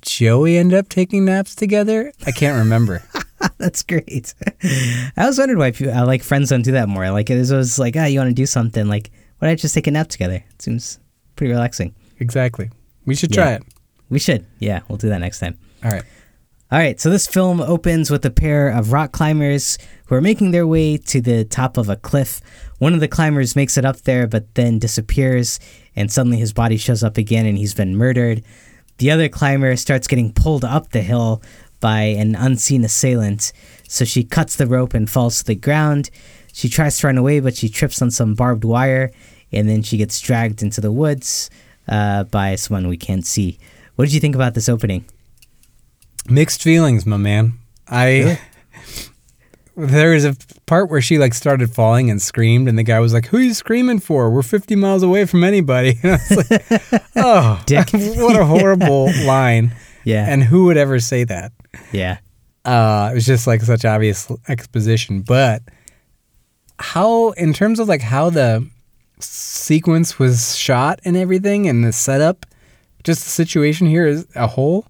[0.00, 2.12] Joey end up taking naps together.
[2.26, 3.02] I can't remember.
[3.58, 4.34] That's great.
[5.16, 7.10] I was wondering why people, I like friends don't do that more.
[7.10, 8.88] Like it was like, ah, you want to do something?
[8.88, 10.36] Like, why don't I just take a nap together?
[10.54, 10.98] It seems
[11.36, 11.94] pretty relaxing.
[12.18, 12.70] exactly.
[13.04, 13.42] We should Yeah.
[13.42, 13.62] try it.
[14.10, 14.44] We should.
[14.60, 15.58] Yeah, we'll do that next time.
[15.84, 16.04] All right.
[16.70, 20.52] All right, so this film opens with a pair of rock climbers who are making
[20.52, 22.40] their way to the top of a cliff.
[22.78, 25.58] One of the climbers makes it up there, but then disappears,
[25.96, 28.42] and suddenly his body shows up again and he's been murdered.
[28.98, 31.42] The other climber starts getting pulled up the hill
[31.80, 33.52] by an unseen assailant,
[33.88, 36.08] so she cuts the rope and falls to the ground.
[36.54, 39.10] She tries to run away, but she trips on some barbed wire,
[39.52, 41.50] and then she gets dragged into the woods
[41.88, 43.58] uh, by someone we can't see.
[43.96, 45.04] What did you think about this opening?
[46.28, 47.54] Mixed feelings, my man.
[47.88, 48.40] I
[49.76, 50.36] there was a
[50.66, 53.42] part where she like started falling and screamed, and the guy was like, "Who are
[53.42, 54.30] you screaming for?
[54.30, 57.88] We're 50 miles away from anybody." And I was like, "Oh, Dick.
[57.92, 60.26] what a horrible line!" Yeah.
[60.28, 61.52] And who would ever say that?
[61.92, 62.18] Yeah.
[62.64, 65.62] Uh, it was just like such obvious exposition, but
[66.78, 68.68] how, in terms of like how the
[69.22, 72.46] sequence was shot and everything, and the setup,
[73.04, 74.86] just the situation here as a whole,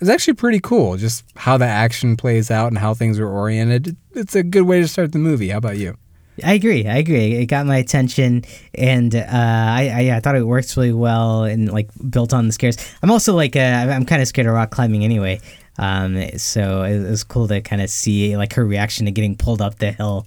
[0.00, 0.96] is actually pretty cool.
[0.96, 3.96] Just how the action plays out and how things are oriented.
[4.12, 5.48] It's a good way to start the movie.
[5.48, 5.96] How about you?
[6.44, 6.86] I agree.
[6.86, 7.34] I agree.
[7.36, 11.72] It got my attention, and uh, I, I I thought it works really well and
[11.72, 12.76] like built on the scares.
[13.02, 15.40] I'm also like uh, I'm kind of scared of rock climbing anyway.
[15.78, 19.62] Um, so it was cool to kind of see like her reaction to getting pulled
[19.62, 20.26] up the hill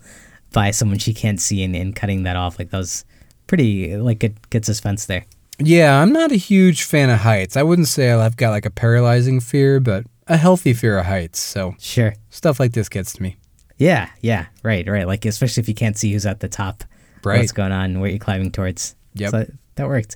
[0.51, 2.57] by someone she can't see and, and cutting that off.
[2.57, 3.05] Like that was
[3.49, 5.25] pretty like it gets good suspense there.
[5.57, 7.57] Yeah, I'm not a huge fan of heights.
[7.57, 11.39] I wouldn't say I've got like a paralyzing fear, but a healthy fear of heights.
[11.39, 12.13] So Sure.
[12.29, 13.35] stuff like this gets to me.
[13.77, 14.09] Yeah.
[14.21, 14.45] Yeah.
[14.63, 14.87] Right.
[14.87, 15.05] Right.
[15.07, 16.83] Like especially if you can't see who's at the top.
[17.25, 17.39] Right.
[17.39, 17.99] What's going on?
[17.99, 18.95] Where you're climbing towards.
[19.15, 19.31] Yep.
[19.31, 20.15] So that worked.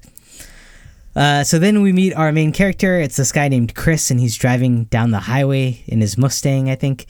[1.15, 2.99] Uh, so then we meet our main character.
[2.99, 6.75] It's this guy named Chris, and he's driving down the highway in his Mustang, I
[6.75, 7.05] think.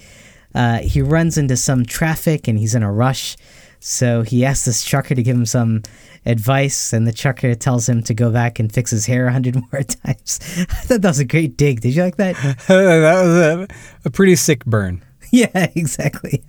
[0.54, 3.38] Uh, he runs into some traffic and he's in a rush.
[3.80, 5.84] So he asks this trucker to give him some
[6.26, 9.56] advice, and the trucker tells him to go back and fix his hair a hundred
[9.72, 10.40] more times.
[10.58, 11.82] I thought that was a great dig.
[11.82, 12.36] Did you like that?
[12.68, 13.68] that was a,
[14.06, 15.04] a pretty sick burn.
[15.32, 16.44] yeah, exactly.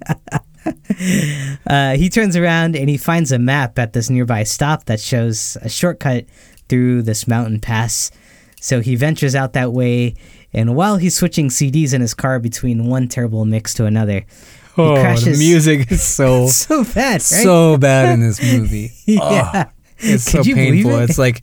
[1.67, 5.57] uh, he turns around and he finds a map at this nearby stop that shows
[5.63, 6.27] a shortcut
[6.69, 8.11] through this mountain pass.
[8.61, 10.15] So he ventures out that way,
[10.55, 14.25] and while he's switching CDs in his car between one terrible mix to another,
[14.77, 17.21] Oh, the crashes- music is so so bad, right?
[17.23, 18.93] so bad in this movie.
[19.07, 20.97] yeah, Oh, it's so Could believe painful.
[21.01, 21.11] it?
[21.11, 21.43] It's like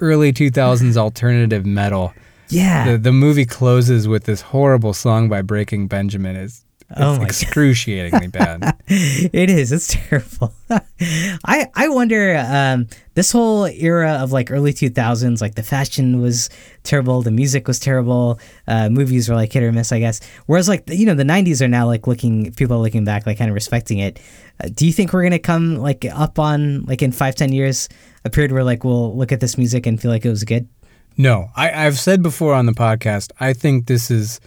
[0.00, 2.12] early 2000s alternative metal.
[2.48, 2.90] yeah.
[2.92, 6.34] The, the movie closes with this horrible song by Breaking Benjamin.
[6.36, 6.61] It's
[6.96, 8.76] Oh my excruciatingly bad.
[8.86, 9.72] it is.
[9.72, 10.52] It's terrible.
[10.70, 12.36] I I wonder.
[12.46, 16.48] Um, this whole era of like early two thousands, like the fashion was
[16.82, 20.20] terrible, the music was terrible, uh, movies were like hit or miss, I guess.
[20.46, 23.38] Whereas like you know the nineties are now like looking, people are looking back, like
[23.38, 24.18] kind of respecting it.
[24.62, 27.88] Uh, do you think we're gonna come like up on like in five ten years
[28.24, 30.68] a period where like we'll look at this music and feel like it was good?
[31.18, 34.40] No, I, I've said before on the podcast, I think this is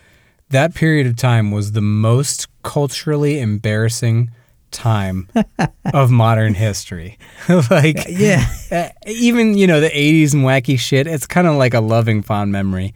[0.49, 4.31] that period of time was the most culturally embarrassing
[4.71, 5.27] time
[5.93, 7.17] of modern history.
[7.69, 8.45] like, Yeah.
[8.71, 12.21] uh, even, you know, the 80s and wacky shit, it's kind of like a loving,
[12.21, 12.93] fond memory.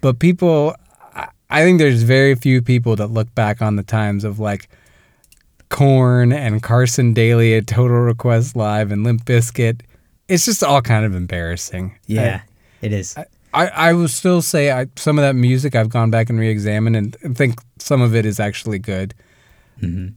[0.00, 0.74] But people,
[1.14, 4.68] I- I think there's very few people that look back on the times of like
[5.68, 9.80] Korn and Carson Daly at Total Request Live and Limp Bizkit.
[10.28, 11.96] It's just all kind of embarrassing.
[12.06, 12.42] Yeah,
[12.82, 13.16] it is.
[13.16, 16.38] I, I I will still say I, some of that music I've gone back and
[16.38, 19.14] re-examined and, and think some of it is actually good.
[19.82, 20.14] Mhm.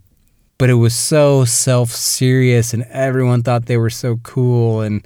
[0.58, 4.82] but it was so self serious, and everyone thought they were so cool.
[4.82, 5.06] And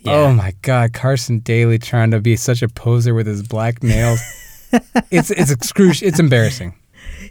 [0.00, 0.12] Yeah.
[0.12, 4.20] oh my God, Carson Daly trying to be such a poser with his black nails.
[5.10, 6.08] it's it's excruciating.
[6.08, 6.74] It's embarrassing.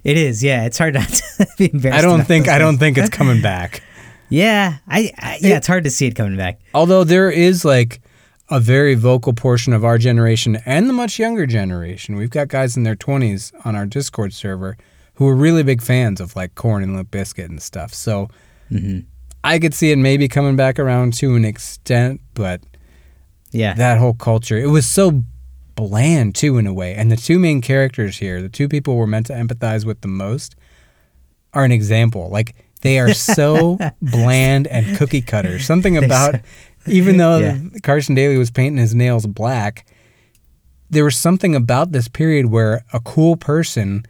[0.04, 0.66] It is, yeah.
[0.66, 2.00] It's hard not to be embarrassed.
[2.00, 3.82] I don't think I don't think it's coming back.
[4.30, 6.60] Yeah, I, I yeah, it's hard to see it coming back.
[6.74, 8.02] Although there is like
[8.50, 12.16] a very vocal portion of our generation and the much younger generation.
[12.16, 14.78] We've got guys in their 20s on our Discord server
[15.16, 17.94] who are really big fans of like Korn and Limp Bizkit and stuff.
[17.94, 18.30] So
[18.70, 19.00] hmm
[19.44, 22.62] I could see it maybe coming back around to an extent, but
[23.52, 25.24] Yeah, that whole culture, it was so
[25.76, 26.96] bland too in a way.
[26.96, 30.08] And the two main characters here, the two people we're meant to empathize with the
[30.10, 30.56] most,
[31.54, 32.30] are an example.
[32.30, 35.60] Like they are so bland and cookie cutter.
[35.60, 36.36] Something about
[36.88, 37.58] even though Yeah.
[37.84, 39.86] Carson Daly was painting his nails black,
[40.90, 44.06] there was something about this period where a cool person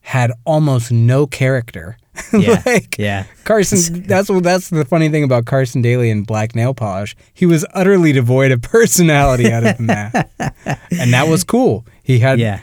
[0.00, 1.96] had almost no character.
[2.32, 3.24] yeah, like yeah.
[3.44, 7.16] Carson, that's what that's the funny thing about Carson Daly and black nail polish.
[7.32, 10.30] He was utterly devoid of personality other than that,
[10.90, 11.86] and that was cool.
[12.02, 12.60] He had, Yeah.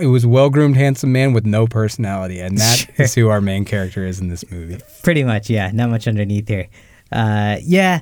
[0.00, 3.24] it was well groomed, handsome man with no personality, and that is Sure.
[3.24, 4.78] who our main character is in this movie.
[5.02, 5.70] Pretty much, yeah.
[5.74, 6.68] Not much underneath here.
[7.12, 8.00] Uh, yeah.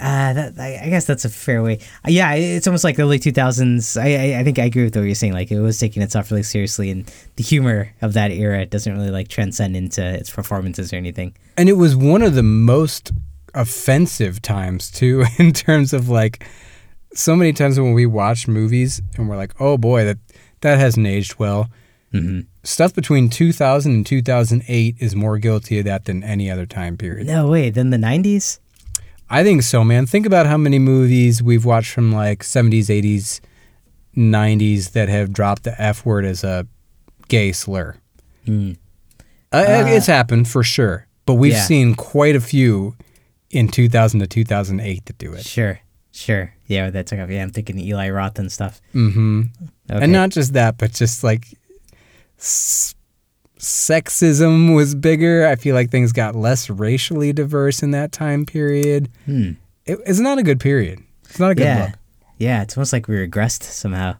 [0.00, 1.78] Uh, that, I, guess that's a fair way.
[2.06, 4.00] Uh, yeah, it's almost like the early 2000s.
[4.00, 5.34] I, I, I think I agree with what you're saying.
[5.34, 7.04] Like, it was taking itself really seriously, and
[7.36, 11.36] the humor of that era doesn't really like transcend into its performances or anything.
[11.58, 13.12] And it was one of the most
[13.54, 16.46] offensive times too, in terms of like
[17.12, 20.18] so many times when we watch movies and we're like, oh boy, that
[20.62, 21.68] that hasn't aged well.
[22.12, 26.98] hmm Stuff between 2000 and 2008 is more guilty of that than any other time
[26.98, 27.26] period.
[27.26, 27.70] No way.
[27.70, 28.58] than the 90s?
[29.30, 30.06] I think so, man.
[30.06, 33.40] Think about how many movies we've watched from like 70s, 80s,
[34.16, 36.66] 90s that have dropped the F word as a
[37.28, 37.96] gay slur.
[38.46, 38.76] Mm.
[39.52, 41.62] Uh, Uh, it's happened for sure, but we've yeah.
[41.62, 42.96] seen quite a few
[43.50, 45.44] in 2000 to 2008 that do it.
[45.44, 45.80] Sure.
[46.12, 46.52] Sure.
[46.66, 47.30] Yeah, that took off.
[47.30, 48.80] Yeah, I'm thinking Eli Roth and stuff.
[48.92, 49.42] hmm
[49.90, 50.02] Okay.
[50.04, 51.46] And not just that, but just like
[52.38, 52.94] s-
[53.60, 55.46] sexism was bigger.
[55.46, 59.10] I feel like things got less racially diverse in that time period.
[59.26, 59.52] Hmm.
[59.84, 61.00] It, it's not a good period.
[61.28, 61.84] It's not a good yeah.
[61.84, 61.94] look.
[62.38, 64.16] Yeah, it's almost like we regressed somehow.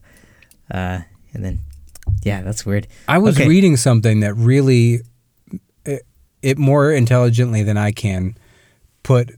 [0.70, 1.00] Uh,
[1.32, 1.60] and then,
[2.22, 2.86] yeah, that's weird.
[3.08, 3.48] I was Okay.
[3.48, 5.00] reading something that really,
[5.86, 6.02] it,
[6.42, 8.36] it more intelligently than I can,
[9.02, 9.34] put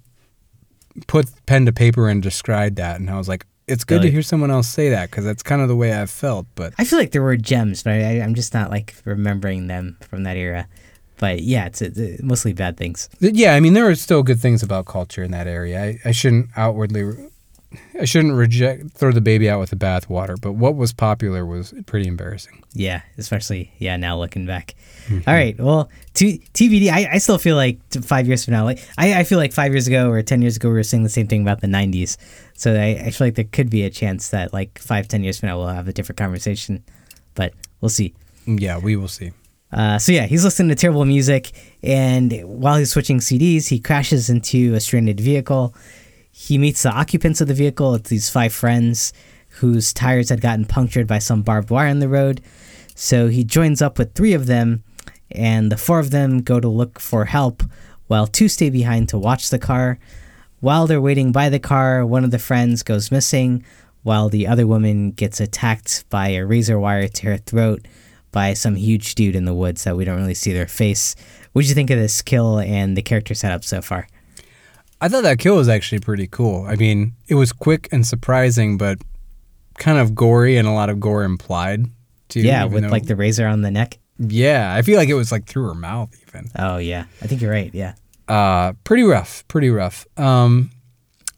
[1.06, 4.08] put pen to paper and describe that, and I was like, it's good Really?
[4.08, 6.46] to hear someone else say that because that's kind of the way I've felt.
[6.54, 9.96] But I feel like there were gems, but I, I'm just not like remembering them
[10.08, 10.66] from that era.
[11.18, 13.08] But yeah, it's, it's mostly bad things.
[13.20, 15.80] yeah, I mean, there are still good things about culture in that area.
[15.80, 17.30] I, I shouldn't outwardly,
[18.00, 20.40] I shouldn't reject throw the baby out with the bathwater.
[20.40, 22.62] But what was popular was pretty embarrassing.
[22.74, 23.96] Yeah, especially yeah.
[23.96, 24.74] Now looking back,
[25.10, 25.58] All right.
[25.58, 26.90] Well, t- TBD.
[26.90, 29.52] I, I still feel like t- five years from now, like I, I feel like
[29.52, 31.66] five years ago or ten years ago, we were saying the same thing about the
[31.66, 32.16] '90s.
[32.54, 35.40] So I, I feel like there could be a chance that like five, ten years
[35.40, 36.82] from now, we'll have a different conversation.
[37.34, 38.14] But we'll see.
[38.46, 39.32] Yeah, we will see.
[39.72, 44.28] Uh, so yeah, he's listening to terrible music, and while he's switching CDs, he crashes
[44.28, 45.74] into a stranded vehicle.
[46.32, 47.94] He meets the occupants of the vehicle.
[47.94, 49.12] It's these five friends
[49.60, 52.40] whose tires had gotten punctured by some barbed wire on the road.
[52.94, 54.82] So he joins up with three of them,
[55.30, 57.62] and the four of them go to look for help,
[58.06, 59.98] while two stay behind to watch the car.
[60.60, 63.64] While they're waiting by the car, one of the friends goes missing,
[64.02, 67.86] while the other woman gets attacked by a razor wire to her throat
[68.30, 71.14] by some huge dude in the woods that we don't really see their face.
[71.52, 74.08] What'd you think of this kill and the character setup so far?
[75.02, 76.64] I thought that kill was actually pretty cool.
[76.64, 78.98] I mean, it was quick and surprising, but
[79.78, 81.86] kind of gory and a lot of gore implied.
[82.28, 83.98] Too, yeah, with though- like the razor on the neck.
[84.18, 86.50] yeah, I feel like it was like through her mouth even.
[86.56, 87.70] Oh yeah, I think you're right.
[87.74, 87.94] Yeah.
[88.28, 90.06] Uh, pretty rough, pretty rough.
[90.16, 90.70] Um,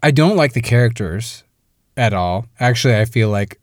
[0.03, 1.43] I don't like the characters
[1.97, 2.47] at all.
[2.61, 3.59] Actually, I feel like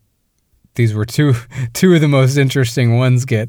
[0.74, 1.34] these were two
[1.74, 3.48] two of the most interesting ones get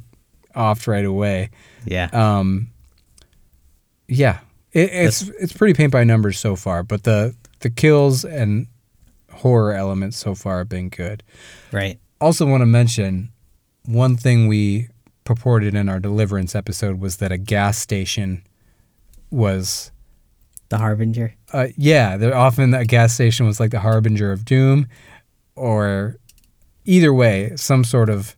[0.56, 1.50] offed right away.
[1.86, 2.10] Yeah.
[2.14, 2.68] Um,
[4.08, 4.40] yeah,
[4.74, 8.68] it, it's it's pretty paint by numbers so far, but the the kills and
[9.32, 11.24] horror elements so far have been good.
[11.72, 12.00] right.
[12.22, 13.32] Also, want to mention
[13.86, 14.88] one thing we
[15.26, 18.44] purported in our Deliverance episode was that a gas station
[19.30, 19.92] was
[20.70, 21.36] The harbinger.
[21.52, 24.88] uh, yeah, they're often a gas station was like the harbinger of doom,
[25.56, 26.18] or
[26.86, 28.36] either way, some sort of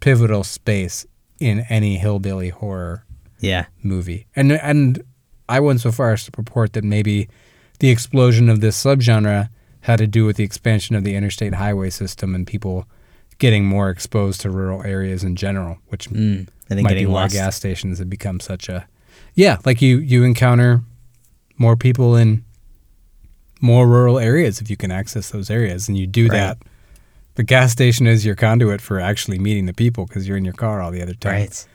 [0.00, 1.04] pivotal space
[1.40, 3.04] in any hillbilly horror
[3.40, 3.66] Yeah.
[3.82, 4.26] movie.
[4.36, 5.02] And and
[5.50, 7.28] I went so far as to purport that maybe
[7.80, 9.48] the explosion of this subgenre
[9.82, 12.86] had to do with the expansion of the interstate highway system and people
[13.38, 16.46] getting more exposed to rural areas in general, which Mm.
[16.68, 17.34] And then might be why lost.
[17.34, 18.86] gas stations have become such a
[19.34, 20.82] Yeah, like you you encounter
[21.56, 22.44] more people in
[23.60, 26.32] more rural areas if you can access those areas, and you do Right.
[26.32, 26.58] that.
[27.36, 30.54] The gas station is your conduit for actually meeting the people because you're in your
[30.54, 31.32] car all the other time.
[31.34, 31.66] Right.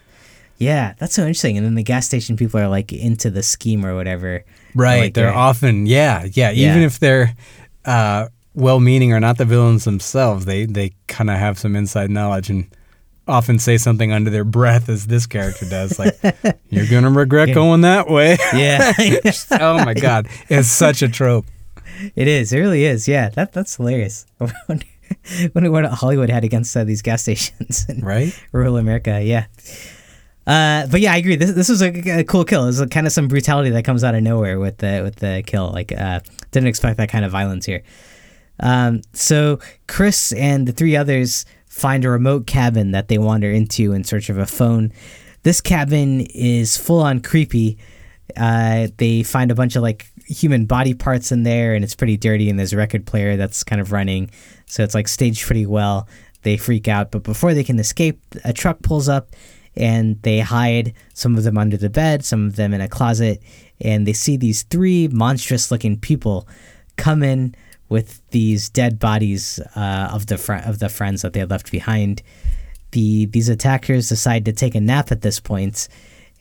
[0.57, 1.57] Yeah, that's so interesting.
[1.57, 4.43] And then the gas station people are like into the scheme or whatever.
[4.73, 4.99] Right.
[5.01, 6.51] Like they're they're- often yeah, yeah.
[6.51, 6.71] Yeah.
[6.71, 7.35] Even if they're
[7.83, 12.49] uh, well-meaning or not the villains themselves, they they kind of have some inside knowledge
[12.49, 12.67] and
[13.27, 16.15] often say something under their breath, as this character does, like
[16.69, 18.93] "You're gonna regret going that way." Yeah.
[19.59, 21.45] oh my god, it's such a trope.
[22.15, 22.53] It is.
[22.53, 23.07] It really is.
[23.07, 24.25] Yeah, that that's hilarious.
[24.39, 28.37] I wonder what Hollywood had against uh, these gas stations in Right?
[28.51, 29.21] rural America.
[29.23, 29.45] Yeah.
[30.47, 31.35] Uh, but yeah, I agree.
[31.35, 32.63] This this was a, a cool kill.
[32.63, 35.43] It was kind of some brutality that comes out of nowhere with the with the
[35.45, 35.71] kill.
[35.71, 36.19] Like, uh,
[36.51, 37.81] didn't expect that kind of violence here.
[38.59, 43.91] Um, so Chris and the three others find a remote cabin that they wander into
[43.91, 44.93] in search of a phone.
[45.43, 47.77] This cabin is full on creepy.
[48.37, 52.17] Uh, they find a bunch of like human body parts in there, and it's pretty
[52.17, 52.49] dirty.
[52.49, 54.31] And there's a record player that's kind of running,
[54.67, 56.07] so it's like staged pretty well.
[56.43, 59.29] They freak out, but before they can escape, a truck pulls up,
[59.77, 60.93] and they hide.
[61.13, 63.41] Some of them under the bed, some of them in a closet,
[63.81, 66.47] and they see these three monstrous-looking people
[66.95, 67.55] come in
[67.89, 71.71] with these dead bodies uh, of the fr- of the friends that they had left
[71.71, 72.21] behind.
[72.91, 75.87] The these attackers decide to take a nap at this point,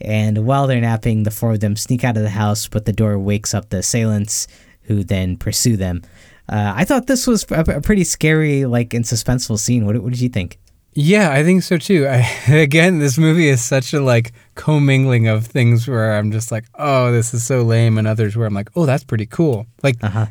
[0.01, 2.93] and while they're napping, the four of them sneak out of the house, but the
[2.93, 4.47] door wakes up the assailants,
[4.83, 6.01] who then pursue them.
[6.47, 9.85] Uh, I thought this was a pretty scary, like, and suspenseful scene.
[9.85, 10.59] What, what did you think?
[10.97, 12.07] Yeah, I think so too.
[12.07, 12.19] I,
[12.53, 17.11] again, this movie is such a like commingling of things where I'm just like, oh,
[17.11, 19.67] this is so lame, and others where I'm like, oh, that's pretty cool.
[19.83, 20.25] Like Uh huh.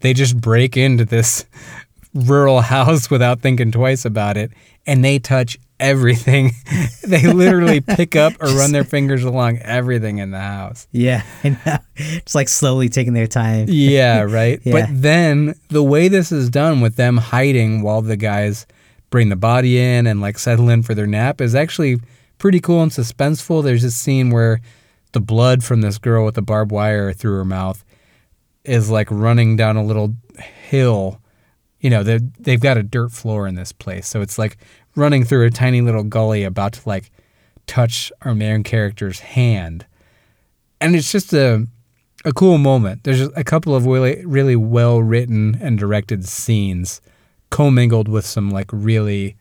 [0.00, 1.44] they just break into this
[2.14, 4.50] rural house without thinking twice about it,
[4.86, 6.52] and they touch everything.
[7.06, 10.88] they literally pick up or run their fingers along everything in the house.
[10.92, 11.76] Yeah, I know.
[11.96, 13.66] Just like slowly taking their time.
[13.68, 14.58] Yeah, right.
[14.64, 14.72] Yeah.
[14.72, 18.66] But then the way this is done with them hiding while the guys
[19.10, 21.98] bring the body in and like settle in for their nap is actually
[22.38, 23.62] pretty cool and suspenseful.
[23.62, 24.60] There's this scene where
[25.12, 27.84] the blood from this girl with the barbed wire through her mouth
[28.64, 30.14] is like running down a little
[30.68, 31.20] hill.
[31.80, 34.08] You know, they they've got a dirt floor in this place.
[34.08, 34.58] So it's like
[34.94, 37.10] running through a tiny little gully about to like
[37.66, 39.86] touch our main character's hand.
[40.80, 41.66] And it's just a
[42.24, 43.04] a cool moment.
[43.04, 47.00] There's a couple of really really well written and directed scenes
[47.50, 49.36] commingled with some like really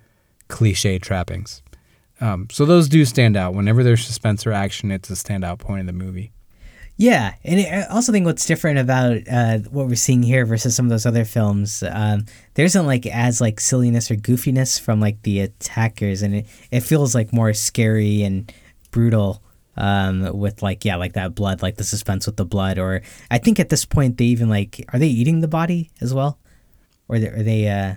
[0.47, 1.61] cliche trappings.
[2.21, 3.53] Um, so those do stand out.
[3.53, 6.31] Whenever there's suspense or action, it's a standout point in the movie.
[6.97, 10.85] Yeah, and I also think what's different about uh, what we're seeing here versus some
[10.85, 15.21] of those other films, um, there isn't like as like silliness or goofiness from like
[15.23, 18.51] the attackers, and it, it feels like more scary and
[18.91, 19.43] brutal
[19.75, 22.79] um, with like yeah, like that blood, like the suspense with the blood.
[22.79, 26.13] Or I think at this point they even like are they eating the body as
[26.13, 26.39] well,
[27.07, 27.95] or they, are they uh,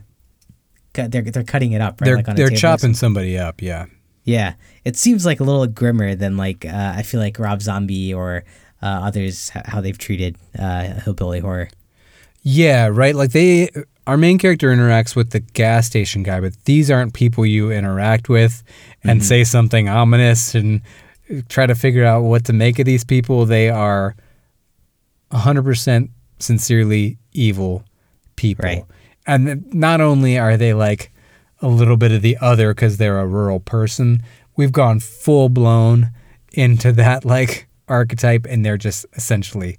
[0.93, 2.07] cut- they're they're cutting it up right?
[2.07, 3.63] They're like on they're chopping somebody up.
[3.63, 3.87] Yeah.
[4.25, 8.13] yeah, it seems like a little grimmer than like uh, I feel like Rob Zombie
[8.13, 8.45] or
[8.83, 11.69] uh, others how they've treated uh, hillbilly horror.
[12.43, 13.15] Yeah, right.
[13.15, 13.69] Like they,
[14.07, 18.29] our main character interacts with the gas station guy, but these aren't people you interact
[18.29, 18.63] with
[19.05, 20.81] and say something ominous and
[21.49, 23.45] try to figure out what to make of these people.
[23.45, 24.17] They are
[25.33, 27.85] 100% sincerely evil
[28.39, 28.65] people.
[28.65, 28.85] Right.
[29.27, 31.13] And not only are they like
[31.61, 34.23] a little bit of the other because they're a rural person,
[34.57, 36.11] we've gone full blown
[36.53, 39.79] into that like archetype and they're just essentially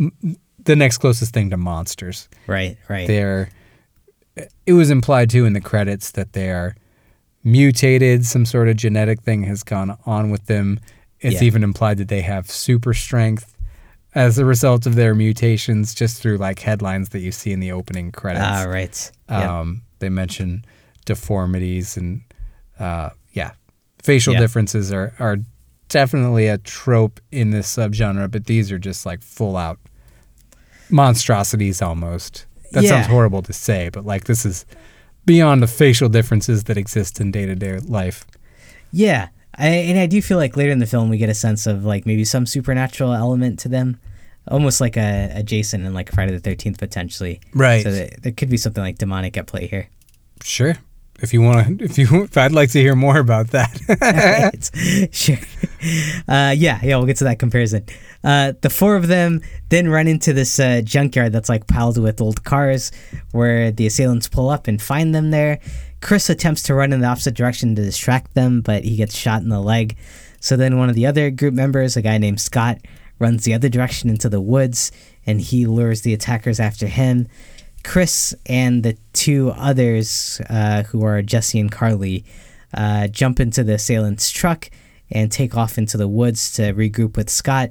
[0.00, 0.12] m-
[0.64, 2.28] the next closest thing to monsters.
[2.46, 3.06] Right, right.
[3.06, 3.50] They're
[4.66, 6.74] it was implied too in the credits that they are
[7.44, 10.80] mutated, some sort of genetic thing has gone on with them.
[11.20, 11.46] It's Yeah.
[11.46, 13.54] even implied that they have super strength
[14.14, 17.70] as a result of their mutations just through like headlines that you see in the
[17.72, 18.44] opening credits.
[18.44, 19.10] Ah, right.
[19.28, 19.48] Yep.
[19.48, 20.64] Um, they mention
[21.04, 22.22] deformities and
[22.78, 23.52] uh, yeah,
[24.02, 25.36] facial differences are are
[25.88, 29.78] definitely a trope in this subgenre, but these are just like full out
[30.88, 32.46] monstrosities almost.
[32.72, 32.90] That Yeah.
[32.90, 34.64] sounds horrible to say, but like this is
[35.26, 38.24] beyond the facial differences that exist in day to day life.
[38.92, 39.28] Yeah,
[39.60, 41.84] I, and I do feel like later in the film we get a sense of
[41.84, 44.00] like maybe some supernatural element to them,
[44.48, 47.40] almost like a, a Jason and like Friday the Thirteenth potentially.
[47.54, 47.82] Right.
[47.82, 49.88] So that, there could be something like demonic at play here.
[50.42, 50.76] Sure.
[51.22, 53.78] If you want to, if you, if I'd like to hear more about that.
[54.00, 55.14] Right.
[55.14, 55.36] sure.
[56.26, 57.84] Uh, yeah, yeah, we'll get to that comparison.
[58.24, 62.20] Uh, the four of them then run into this uh, junkyard that's like piled with
[62.20, 62.92] old cars,
[63.32, 65.58] where the assailants pull up and find them there.
[66.00, 69.42] Chris attempts to run in the opposite direction to distract them, but he gets shot
[69.42, 69.96] in the leg.
[70.40, 72.78] So then one of the other group members, a guy named Scott,
[73.18, 74.90] runs the other direction into the woods
[75.26, 77.28] and he lures the attackers after him.
[77.84, 82.24] Chris and the two others, uh, who are Jesse and Carly,
[82.72, 84.70] uh, jump into the assailant's truck
[85.10, 87.70] and take off into the woods to regroup with Scott.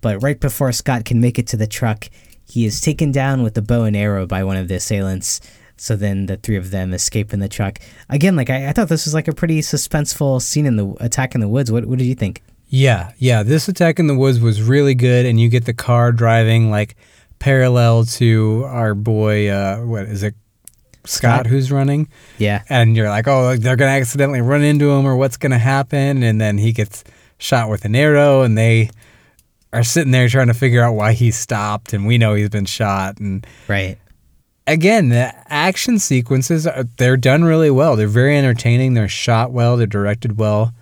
[0.00, 2.08] But right before Scott can make it to the truck,
[2.48, 5.40] he is taken down with a bow and arrow by one of the assailants.
[5.76, 7.78] So then the three of them escape in the truck.
[8.08, 11.34] Again, like I, I thought this was like a pretty suspenseful scene in the attack
[11.34, 11.70] in the woods.
[11.70, 12.42] What, what did you think?
[12.68, 13.42] Yeah, yeah.
[13.42, 16.96] This attack in the woods was really good, and you get the car driving like
[17.38, 19.48] parallel to our boy.
[19.48, 20.34] Uh, what is it?
[21.04, 21.46] Scott, Scott.
[21.46, 22.08] who's running,
[22.38, 22.62] Yeah.
[22.68, 26.24] and you're like, oh, they're gonna accidentally run into him, or what's gonna happen?
[26.24, 27.04] And then he gets
[27.38, 28.90] shot with an arrow, and they
[29.72, 32.64] are sitting there trying to figure out why he stopped, and we know he's been
[32.64, 33.18] shot.
[33.20, 33.98] And Right.
[34.66, 37.96] Again, the action sequences are, they're done really well.
[37.96, 38.94] They're very entertaining.
[38.94, 39.76] They're shot well.
[39.76, 40.74] They're directed well.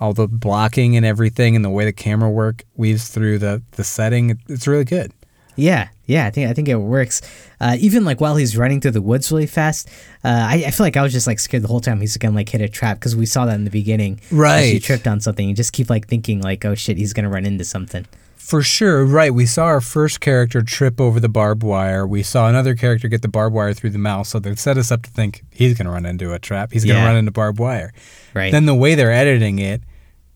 [0.00, 3.82] All the blocking and everything, and the way the camera work weaves through the the
[3.82, 5.12] setting, it's really good.
[5.56, 7.20] Yeah, yeah, I think I think it works.
[7.60, 9.88] Uh, even like while he's running through the woods really fast,
[10.22, 12.36] uh, I, I feel like I was just like scared the whole time he's gonna
[12.36, 14.20] like hit a trap because we saw that in the beginning.
[14.30, 15.48] Right, he tripped on something.
[15.48, 18.06] You just keep like thinking like, oh shit, he's gonna run into something.
[18.48, 19.32] For sure, right.
[19.34, 22.06] We saw our first character trip over the barbed wire.
[22.06, 24.90] We saw another character get the barbed wire through the mouth, so they set us
[24.90, 26.72] up to think he's going to run into a trap.
[26.72, 27.08] He's going to Yeah.
[27.08, 27.92] run into barbed wire.
[28.32, 28.50] Right.
[28.50, 29.82] Then the way they're editing it,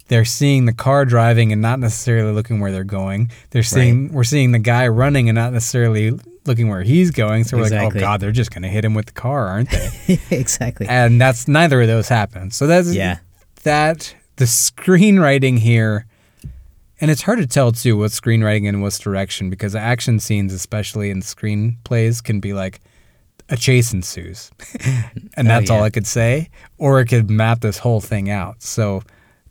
[0.08, 3.30] they're seeing the car driving and not necessarily looking where they're going.
[3.48, 6.12] They're seeing we're seeing the guy running and not necessarily
[6.44, 7.44] looking where he's going.
[7.44, 9.70] So we're like, oh god, they're just going to hit him with the car, aren't
[9.70, 10.18] they?
[10.30, 10.86] exactly.
[10.86, 12.52] and that's neither of those happened.
[12.52, 13.20] So that's Yeah.
[13.62, 16.04] that the screenwriting here
[17.03, 21.11] and it's hard to tell too what's screenwriting and what's direction because action scenes especially
[21.11, 22.80] in screenplays can be like
[23.50, 24.50] a chase ensues
[24.84, 25.84] and Oh, that's all yeah.
[25.84, 26.48] i could say
[26.78, 29.03] or it could map this whole thing out so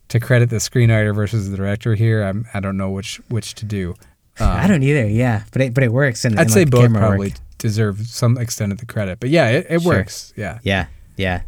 [0.07, 3.65] to credit the screenwriter versus the director here I'm, i don't know which which to
[3.65, 3.95] do
[4.39, 5.07] um, I don't either.
[5.07, 6.23] Yeah, but it but it works.
[6.25, 7.37] And i'd and, say like, both probably work.
[7.57, 9.91] deserve some extent of the credit but yeah it, it Sure.
[9.93, 10.87] works yeah Yeah,
[11.17, 11.41] yeah.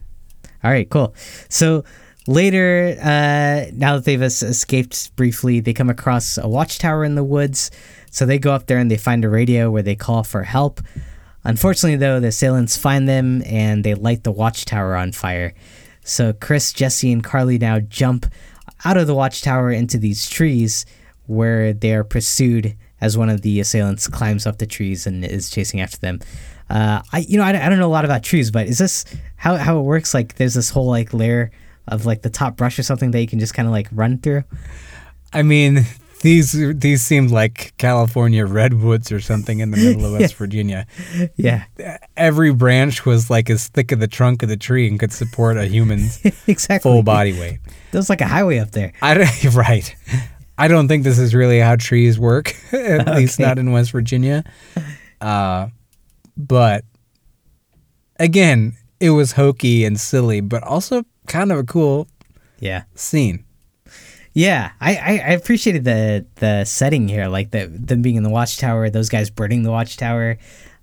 [0.64, 1.14] All right, cool.
[1.49, 1.84] So
[2.28, 7.71] later, uh, now that they've escaped briefly, they come across a watchtower in the woods.
[8.11, 10.82] So they go up there and they find a radio where they call for help.
[11.43, 15.53] Unfortunately, though, the assailants find them and they light the watchtower on fire.
[16.03, 18.26] So Chris, Jesse, and Carly now jump
[18.86, 20.86] out of the watchtower into these trees
[21.26, 25.49] where they are pursued as one of the assailants climbs up the trees and is
[25.49, 26.19] chasing after them.
[26.69, 29.05] Uh, I you know I, I don't know a lot about trees, but is this
[29.36, 30.13] how how it works?
[30.13, 31.51] Like there's this whole like layer
[31.88, 34.17] of like the top brush or something that you can just kind of like run
[34.17, 34.43] through.
[35.34, 35.86] I mean,
[36.23, 40.88] these these seemed like California redwoods or something in the middle of West Virginia.
[41.36, 41.65] Yeah,
[42.15, 45.57] Every branch was like as thick as the trunk of the tree and could support
[45.57, 46.89] a human's exactly.
[46.89, 47.59] full body weight.
[47.91, 48.93] There's like a highway up there.
[49.01, 49.93] I don't, right.
[50.57, 54.43] I don't think this is really how trees work, at least not in West Virginia.
[55.19, 55.67] Uh,
[56.38, 56.86] but
[58.17, 62.07] again, it was hokey and silly, but also kind of a cool
[62.59, 62.84] Yeah.
[62.95, 63.45] scene.
[64.36, 68.32] Yeah, I, I, I appreciated the the setting here, like the them being in the
[68.32, 70.38] watchtower, those guys burning the watchtower,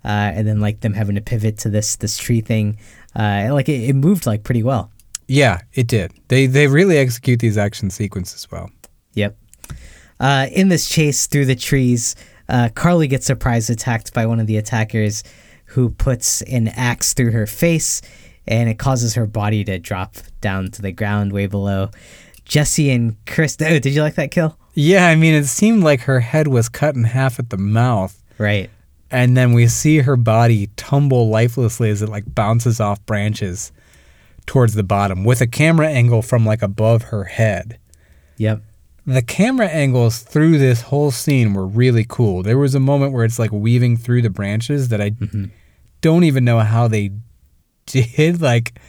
[0.05, 2.77] uh, and then like them having to pivot to this this tree thing.
[3.13, 4.89] Uh, like it, it moved like pretty well.
[5.27, 6.13] Yeah, it did.
[6.29, 8.69] They they really execute these action sequences well.
[9.15, 9.35] Yep.
[10.17, 12.15] Uh, in this chase through the trees,
[12.47, 15.23] uh, Carly gets surprise attacked by one of the attackers,
[15.65, 18.01] who puts an axe through her face,
[18.51, 21.89] and it causes her body to drop down to the ground way below.
[22.43, 23.55] Jesse and Chris.
[23.61, 24.57] Oh, did you like that kill?
[24.73, 28.21] Yeah, I mean, it seemed like her head was cut in half at the mouth,
[28.37, 28.69] Right.
[29.09, 33.71] and then we see her body tumble lifelessly as it like bounces off branches
[34.45, 37.79] towards the bottom with a camera angle from like above her head.
[38.37, 38.63] Yep.
[39.05, 42.43] The camera angles through this whole scene were really cool.
[42.43, 45.45] There was a moment where it's like weaving through the branches that I mm-hmm.
[46.01, 47.11] don't even know how they
[47.91, 48.41] did.
[48.41, 48.79] Like,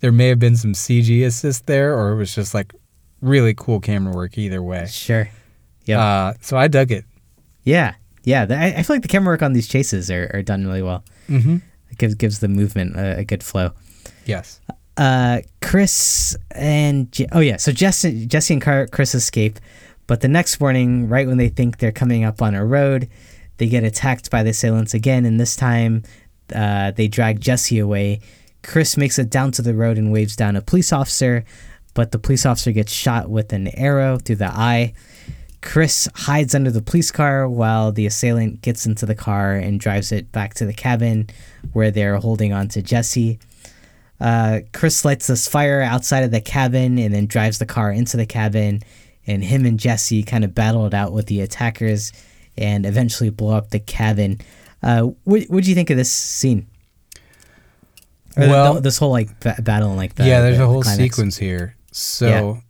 [0.00, 2.74] there may have been some CG assist there, or it was just like
[3.20, 4.86] really cool camera work either way.
[4.86, 5.28] Sure.
[5.84, 6.04] Yeah.
[6.04, 7.04] Uh, so I dug it.
[7.64, 7.94] Yeah,
[8.24, 8.46] yeah.
[8.48, 11.04] I, I feel like the camera work on these chases are, are done really well.
[11.28, 11.56] Mm-hmm.
[11.90, 13.70] It gives gives the movement a, a good flow.
[14.24, 14.60] Yes.
[14.96, 19.58] Uh, Chris and Je- oh yeah, so Jesse, Jesse and Car- Chris escape,
[20.06, 23.08] but the next morning, right when they think they're coming up on a road,
[23.58, 26.02] they get attacked by the assailants again, and this time,
[26.54, 28.20] uh, they drag Jesse away.
[28.62, 31.44] Chris makes it down to the road and waves down a police officer,
[31.94, 34.92] but the police officer gets shot with an arrow through the eye.
[35.62, 40.12] Chris hides under the police car while the assailant gets into the car and drives
[40.12, 41.28] it back to the cabin
[41.72, 43.38] where they're holding on to Jesse.
[44.20, 48.16] Uh, Chris lights this fire outside of the cabin and then drives the car into
[48.16, 48.82] the cabin
[49.26, 52.12] and him and Jesse kind of battle it out with the attackers,
[52.58, 54.40] and eventually blow up the cabin.
[54.82, 56.66] Uh, what what do you think of this scene?
[58.36, 60.66] Or Well- the- this whole like ba- battle and like the, yeah, there's the a
[60.66, 61.02] whole climax.
[61.02, 61.74] sequence here.
[61.92, 62.60] So,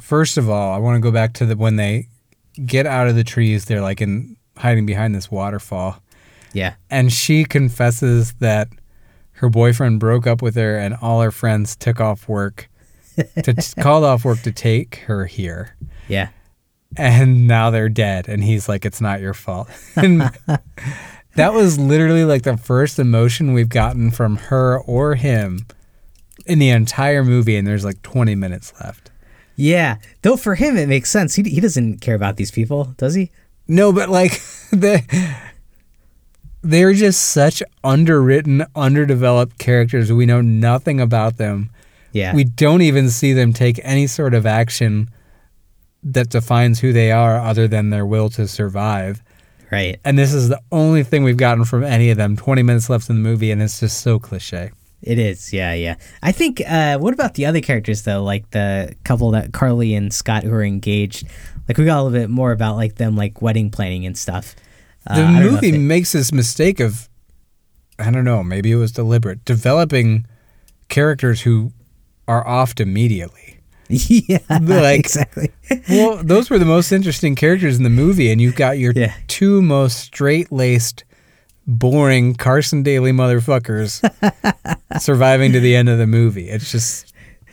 [0.00, 2.08] first of all, I want to go back to the when they
[2.66, 3.64] get out of the trees.
[3.64, 6.02] They're like in hiding behind this waterfall,
[6.52, 8.68] Yeah, and she confesses that
[9.32, 12.68] her boyfriend broke up with her, and all her friends took off work
[13.42, 15.74] to called off work to take her here.
[16.08, 16.28] yeah,
[16.96, 20.20] and now they're dead and he's like it's not your fault and
[21.36, 25.66] that was literally like the first emotion we've gotten from her or him
[26.46, 29.10] in the entire movie and there's like 20 minutes left
[29.56, 29.96] yeah.
[30.22, 31.34] Though for him it makes sense.
[31.34, 33.30] He he doesn't care about these people, does he?
[33.68, 34.40] no but like
[34.72, 35.02] they
[36.62, 41.70] they're just such underwritten underdeveloped characters we know nothing about them
[42.12, 45.08] Yeah, we don't even see them take any sort of action
[46.02, 49.22] that defines who they are other than their will to survive
[49.70, 50.00] right.
[50.04, 52.36] And this is the only thing we've gotten from any of them.
[52.36, 54.72] 20 minutes left in the movie, and it's just so cliche.
[55.02, 55.94] It is, yeah, yeah.
[56.22, 56.60] I think.
[56.66, 58.22] Uh, what about the other characters though?
[58.22, 61.26] Like the couple that Carly and Scott who are engaged.
[61.68, 64.54] Like we got a little bit more about like them like wedding planning and stuff.
[65.06, 67.08] Uh, The I don't know if movie makes this mistake of,
[67.98, 70.26] I don't know, maybe it was deliberate, developing
[70.88, 71.72] characters who
[72.28, 73.39] are offed immediately.
[74.08, 75.50] yeah, Like- exactly.
[75.88, 79.14] Well, those were the most interesting characters in the movie, and you've got your Yeah.
[79.28, 81.04] two most straight laced,
[81.66, 84.00] boring Carson Daly motherfuckers
[85.00, 86.48] surviving to the end of the movie.
[86.48, 87.06] It's just.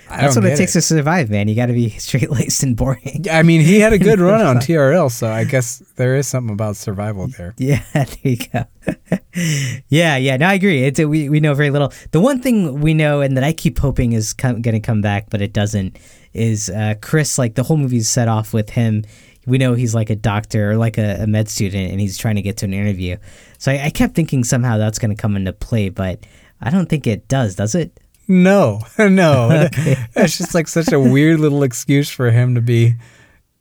[0.10, 1.50] I That's what it takes to survive, man.
[1.50, 3.26] You got to be straight laced and boring.
[3.30, 6.54] I mean, he had a good run on TRL, so I guess there is something
[6.54, 7.54] about survival there.
[7.58, 8.64] Yeah, there you go.
[9.90, 10.38] yeah, yeah.
[10.38, 10.84] No, I agree.
[10.84, 11.92] It's we we know very little.
[12.12, 15.02] The one thing we know and that I keep hoping is come, going to come
[15.02, 15.98] back, but it doesn't,
[16.34, 17.38] is uh, Chris.
[17.38, 19.04] Like the whole movie's set off with him.
[19.46, 22.36] We know he's like a doctor or like a, a med student, and he's trying
[22.36, 23.18] to get to an interview.
[23.60, 26.26] So I, I kept thinking somehow that's going to come into play, but
[26.62, 27.56] I don't think it does.
[27.56, 27.98] Does it?
[28.28, 29.70] No, no.
[30.16, 32.96] It's just like such a weird little excuse for him to be,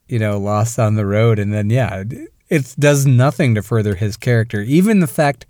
[0.09, 1.39] you know, lost on the road.
[1.39, 2.03] And then, yeah,
[2.49, 4.61] it- does nothing to further his character.
[4.63, 5.47] Even the fact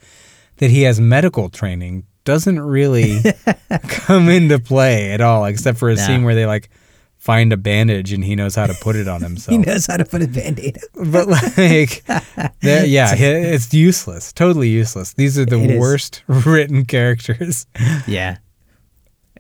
[0.58, 3.20] that he has medical training doesn't really
[3.88, 6.02] come into play at all, except for a No.
[6.02, 6.68] scene where they like
[7.26, 9.50] find a bandage and he knows how to put it on himself.
[9.52, 10.78] He knows how to put a band-aid.
[10.96, 11.10] on.
[11.10, 12.04] but like,
[12.62, 15.12] yeah, it's useless, totally useless.
[15.14, 15.80] These are the It is.
[15.80, 17.66] worst written characters.
[18.06, 18.36] Yeah.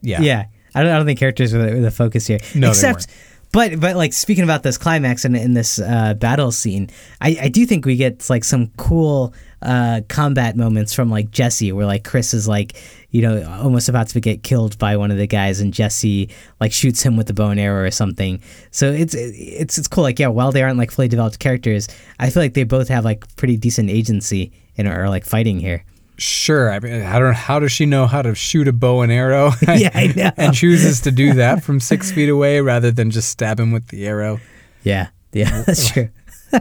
[0.02, 0.20] Yeah.
[0.20, 2.38] Yeah, I don't, I don't think characters were the, were the focus here.
[2.56, 3.06] No, Except,
[3.52, 6.90] but but like speaking about this climax and in this uh, battle scene,
[7.20, 11.72] I, I do think we get like some cool uh, combat moments from like Jesse,
[11.72, 12.76] where like Chris is like
[13.10, 16.30] you know almost about to get killed by one of the guys, and Jesse
[16.60, 18.42] like shoots him with the bow and arrow or something.
[18.70, 20.04] So it's it's it's cool.
[20.04, 21.88] Like yeah, while they aren't like fully developed characters,
[22.18, 25.84] I feel like they both have like pretty decent agency and are like fighting here.
[26.18, 26.70] Sure.
[26.70, 27.34] I mean, I don't.
[27.34, 29.52] How does she know how to shoot a bow and arrow?
[29.76, 30.30] Yeah, I know.
[30.36, 33.88] and chooses to do that from six feet away rather than just stab him with
[33.88, 34.40] the arrow.
[34.82, 36.08] Yeah, yeah, that's true.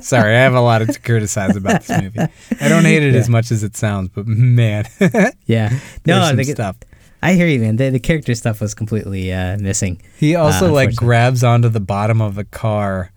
[0.01, 2.19] Sorry, I have a lot to criticize about this movie.
[2.59, 4.85] I don't hate it as much as it sounds, but man,
[5.45, 6.75] Yeah, no, the, stuff.
[7.21, 7.75] I hear you, man.
[7.75, 10.01] The, the character stuff was completely uh, missing.
[10.17, 13.11] He also Uh, like grabs onto the bottom of a car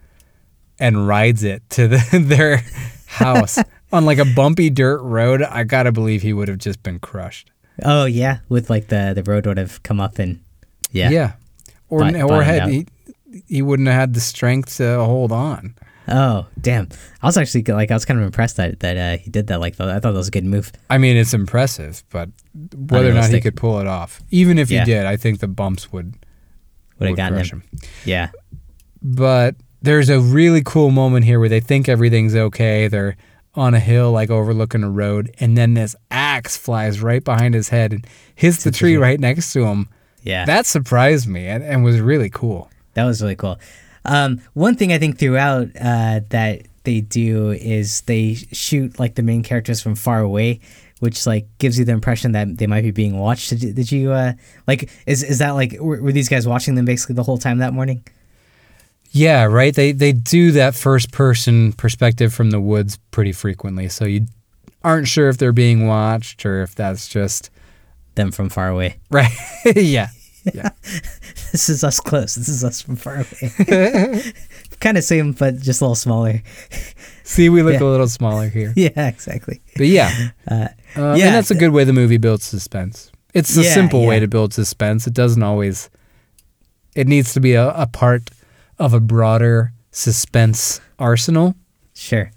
[0.78, 2.62] and rides it to the, their
[3.06, 3.58] house
[3.92, 5.42] on like a bumpy dirt road.
[5.42, 7.50] I gotta believe he would have just been crushed.
[7.84, 10.40] Oh yeah, with like the the road would have come up and
[10.90, 11.10] yeah.
[11.10, 11.32] Yeah.
[11.88, 12.86] Or Bot- or had he,
[13.46, 15.74] he wouldn't have had the strength to hold on.
[16.10, 16.88] Oh damn!
[17.22, 19.60] I was actually like I was kind of impressed that that uh, he did that.
[19.60, 20.72] Like I thought that was a good move.
[20.88, 22.30] I mean, it's impressive, but
[22.74, 24.80] whether or not he could pull it off, even if Yeah.
[24.84, 26.14] he did, I think the bumps would
[26.98, 27.60] Would have gotten crush him.
[27.60, 27.78] him.
[28.06, 28.30] Yeah.
[29.02, 32.88] But there's a really cool moment here where they think everything's okay.
[32.88, 33.16] They're
[33.58, 37.68] on a hill, like overlooking a road, and then this axe flies right behind his
[37.68, 39.88] head and hits the tree right next to him.
[40.22, 40.44] Yeah.
[40.44, 42.70] That surprised me and, and was really cool.
[42.94, 43.58] That was really cool.
[44.04, 49.22] Um, one thing I think throughout uh, that they do is they shoot like the
[49.22, 50.60] main characters from far away,
[51.00, 53.50] which like gives you the impression that they might be being watched.
[53.50, 54.32] Did, you- did you uh,
[54.66, 54.90] like?
[55.06, 57.72] Is is that like were, were these guys watching them basically the whole time that
[57.74, 58.02] morning?
[59.18, 59.74] Yeah, right.
[59.74, 64.26] They they do that first person perspective from the woods pretty frequently, so you
[64.84, 67.50] aren't sure if they're being watched or if that's just
[68.14, 68.98] Them from far away.
[69.10, 69.30] right.
[69.76, 70.08] yeah.
[70.54, 70.70] Yeah.
[71.50, 72.34] This is us close.
[72.34, 74.22] This is us from far away.
[74.80, 76.42] kind of same, but just a little smaller.
[77.24, 77.86] See, we look Yeah.
[77.86, 78.74] a little smaller here.
[78.76, 79.62] Yeah, exactly.
[79.76, 80.12] But yeah,
[80.46, 81.26] Uh, uh, Yeah.
[81.26, 83.10] and that's a good way the movie builds suspense.
[83.32, 85.06] It's a Yeah, simple way to build suspense.
[85.06, 85.88] It doesn't always.
[86.94, 88.30] It needs to be a, a part
[88.78, 91.54] of a broader suspense arsenal,
[91.94, 92.30] Sure.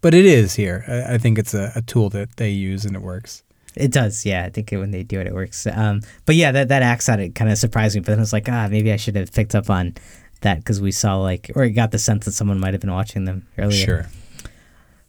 [0.00, 0.84] but it is here.
[0.88, 3.42] I, I think it's a, a tool that they use and it works.
[3.74, 4.44] It does, yeah.
[4.44, 5.66] I think when they do it, it works.
[5.66, 8.00] Um, but yeah, that that axe on it kind of surprised me.
[8.00, 9.94] But then I was like, ah, maybe I should have picked up on
[10.40, 13.26] that because we saw like, or got the sense that someone might have been watching
[13.26, 13.84] them earlier.
[13.84, 14.06] Sure.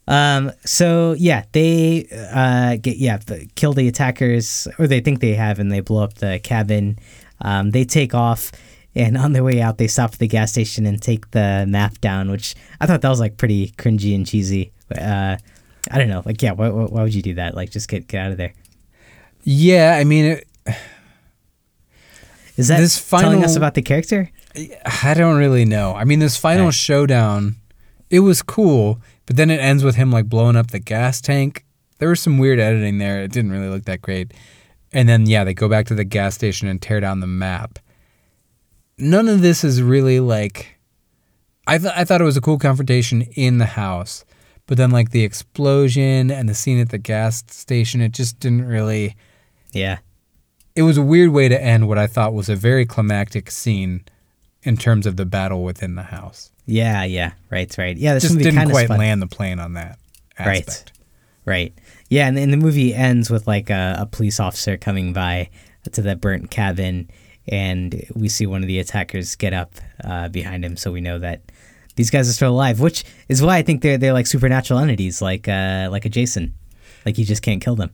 [0.06, 0.52] Um.
[0.64, 3.18] So yeah, they uh get yeah
[3.54, 6.98] kill the attackers, or they think they have, and they blow up the cabin.
[7.40, 7.70] Um.
[7.72, 8.52] They take off,
[8.98, 12.00] and on their way out, they stop at the gas station and take the map
[12.00, 14.72] down, which I thought that was like pretty cringy and cheesy.
[14.94, 15.36] Uh,
[15.90, 16.22] I don't know.
[16.26, 17.54] Like, yeah, why, why, why would you do that?
[17.54, 18.52] Like, just get get out of there.
[19.44, 20.48] Yeah, I mean, it,
[22.56, 24.30] Is that This telling us about the character?
[25.04, 25.94] I don't really know.
[25.94, 26.74] I mean, this final Okay.
[26.74, 27.56] showdown,
[28.10, 31.64] it was cool, but then it ends with him like blowing up the gas tank.
[31.98, 33.22] There was some weird editing there.
[33.22, 34.32] It didn't really look that great.
[34.92, 37.78] And then yeah, they go back to the gas station and tear down the map.
[38.98, 40.76] None of this is really like.
[41.66, 44.24] I th- I thought it was a cool confrontation in the house,
[44.66, 48.66] but then like the explosion and the scene at the gas station, it just didn't
[48.66, 49.14] really
[49.72, 49.98] Yeah.
[50.74, 54.02] it was a weird way to end what I thought was a very climactic scene
[54.62, 56.50] in terms of the battle within the house.
[56.66, 57.96] Yeah, yeah, right, right.
[57.96, 59.98] Yeah, this Just didn't quite spun, land the plane on that
[60.38, 60.84] Right.
[61.44, 61.74] Right.
[62.10, 65.50] Yeah, and, and the movie ends with like a, a police officer coming by
[65.92, 67.10] to the burnt cabin,
[67.48, 69.72] and we see one of the attackers get up
[70.04, 71.40] uh, behind him, so we know that
[71.96, 72.80] these guys are still alive.
[72.80, 76.54] Which is why I think they're they're like supernatural entities, like uh, like a Jason,
[77.04, 77.90] like you just can't kill them.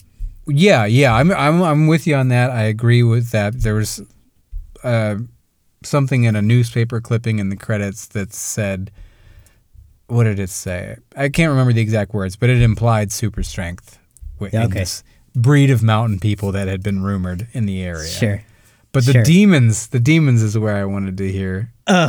[0.46, 2.50] Yeah, yeah, I'm I'm I'm with you on that.
[2.50, 3.60] I agree with that.
[3.62, 4.02] There was
[4.82, 5.16] uh,
[5.82, 8.90] something in a newspaper clipping in the credits that said,
[10.08, 13.98] "What did it say?" I can't remember the exact words, but it implied super strength
[14.40, 14.80] in okay.
[14.80, 15.02] this
[15.34, 18.08] breed of mountain people that had been rumored in the area.
[18.08, 18.44] Sure.
[18.94, 19.22] But the Sure.
[19.22, 21.70] demons, the demons is where I wanted to hear.
[21.86, 22.08] Oh,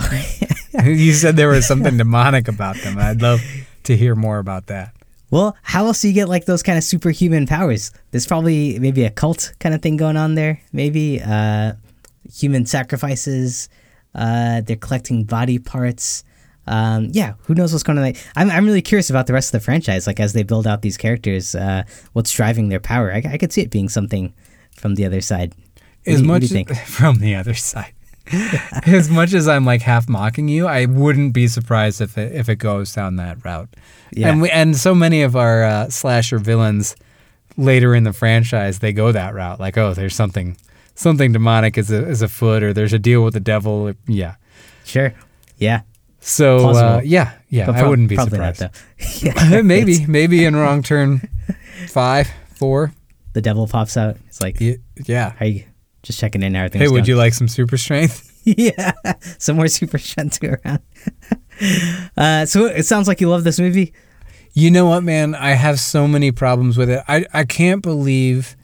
[0.85, 2.97] you said there was something demonic about them.
[2.97, 3.41] I'd love
[3.83, 4.93] to hear more about that.
[5.31, 7.91] well, how else do you get like those kind of superhuman powers?
[8.11, 10.61] There's probably maybe a cult kind of thing going on there.
[10.71, 11.73] Maybe uh,
[12.31, 13.67] human sacrifices.
[14.13, 16.23] Uh, they're collecting body parts.
[16.67, 18.13] Um, yeah, who knows what's going on?
[18.35, 20.07] I'm, I'm really curious about the rest of the franchise.
[20.07, 21.83] Like as they build out these characters, uh,
[22.13, 23.11] what's driving their power?
[23.11, 24.33] I, I could see it being something
[24.75, 25.53] from the other side.
[26.07, 27.93] As do much do from the other side.
[28.87, 32.49] as much as I'm like half mocking you, I wouldn't be surprised if it, if
[32.49, 33.69] it goes down that route.
[34.11, 34.29] Yeah.
[34.29, 36.95] And we, and so many of our uh, slasher villains
[37.57, 39.59] later in the franchise they go that route.
[39.59, 40.57] Like, oh, there's something
[40.95, 43.89] something demonic is a, is afoot, or there's a deal with the devil.
[43.89, 44.35] or- yeah.
[44.85, 45.13] Sure.
[45.57, 45.81] Yeah.
[46.19, 48.61] So uh, yeah, yeah, But I wouldn't be surprised.
[48.61, 49.05] not though.
[49.21, 49.61] yeah.
[49.61, 51.29] maybe maybe in wrong turn
[51.89, 52.91] five four.
[53.33, 54.17] the devil pops out.
[54.27, 55.33] It's like, Y- Yeah.
[55.39, 55.63] are you
[56.05, 56.55] just checking in?
[56.55, 57.05] Are Hey, would going?
[57.05, 58.31] you like some super strength?
[58.45, 58.93] yeah,
[59.39, 60.79] some more super strength to go around.
[62.17, 63.93] uh, so it sounds like you love this movie.
[64.53, 65.35] You know what, man?
[65.35, 67.03] I have so many problems with it.
[67.07, 68.55] I, I can't believe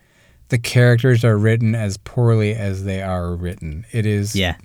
[0.50, 3.86] the characters are written as poorly as they are written.
[3.92, 4.56] It is Yeah,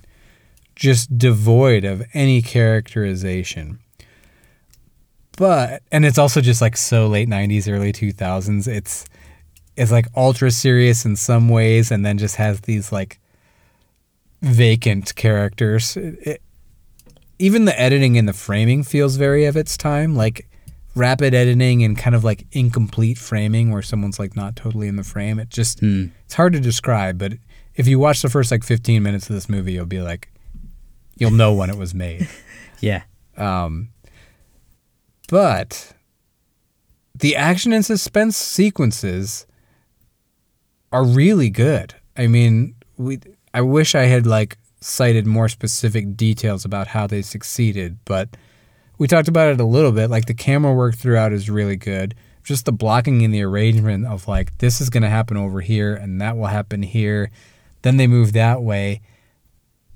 [0.75, 3.79] just devoid of any characterization.
[5.37, 8.67] But and it's also just like so late 90s early 2000s.
[8.67, 9.05] It's
[9.77, 13.19] it's like ultra serious in some ways and then just has these like
[14.41, 15.95] vacant characters.
[15.97, 16.41] It, it-
[17.39, 20.47] even the editing and the framing feels very of its time, like
[20.95, 25.03] rapid editing and kind of like incomplete framing where someone's like not totally in the
[25.03, 25.37] frame.
[25.37, 26.05] It just Hmm.
[26.25, 27.33] it's hard to describe, but
[27.75, 30.31] if you watch the first like 15 minutes of this movie, you'll be like
[31.17, 32.27] you'll know when it was made.
[32.79, 33.03] yeah,
[33.37, 33.89] Um,
[35.29, 35.93] but
[37.15, 39.46] the action and suspense sequences
[40.91, 41.95] are really good.
[42.15, 43.19] I mean, we
[43.53, 48.29] I wish I had like cited more specific details about how they succeeded, but
[48.97, 50.09] we talked about it a little bit.
[50.09, 52.15] Like the camera work throughout is really good.
[52.43, 55.95] Just the blocking and the arrangement of like this is going to happen over here
[55.95, 57.29] and that will happen here.
[57.81, 59.01] Then they move that way.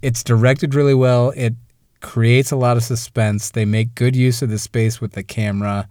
[0.01, 1.31] It's directed really well.
[1.35, 1.55] It
[2.01, 3.51] creates a lot of suspense.
[3.51, 5.87] They make good use of the space with the camera.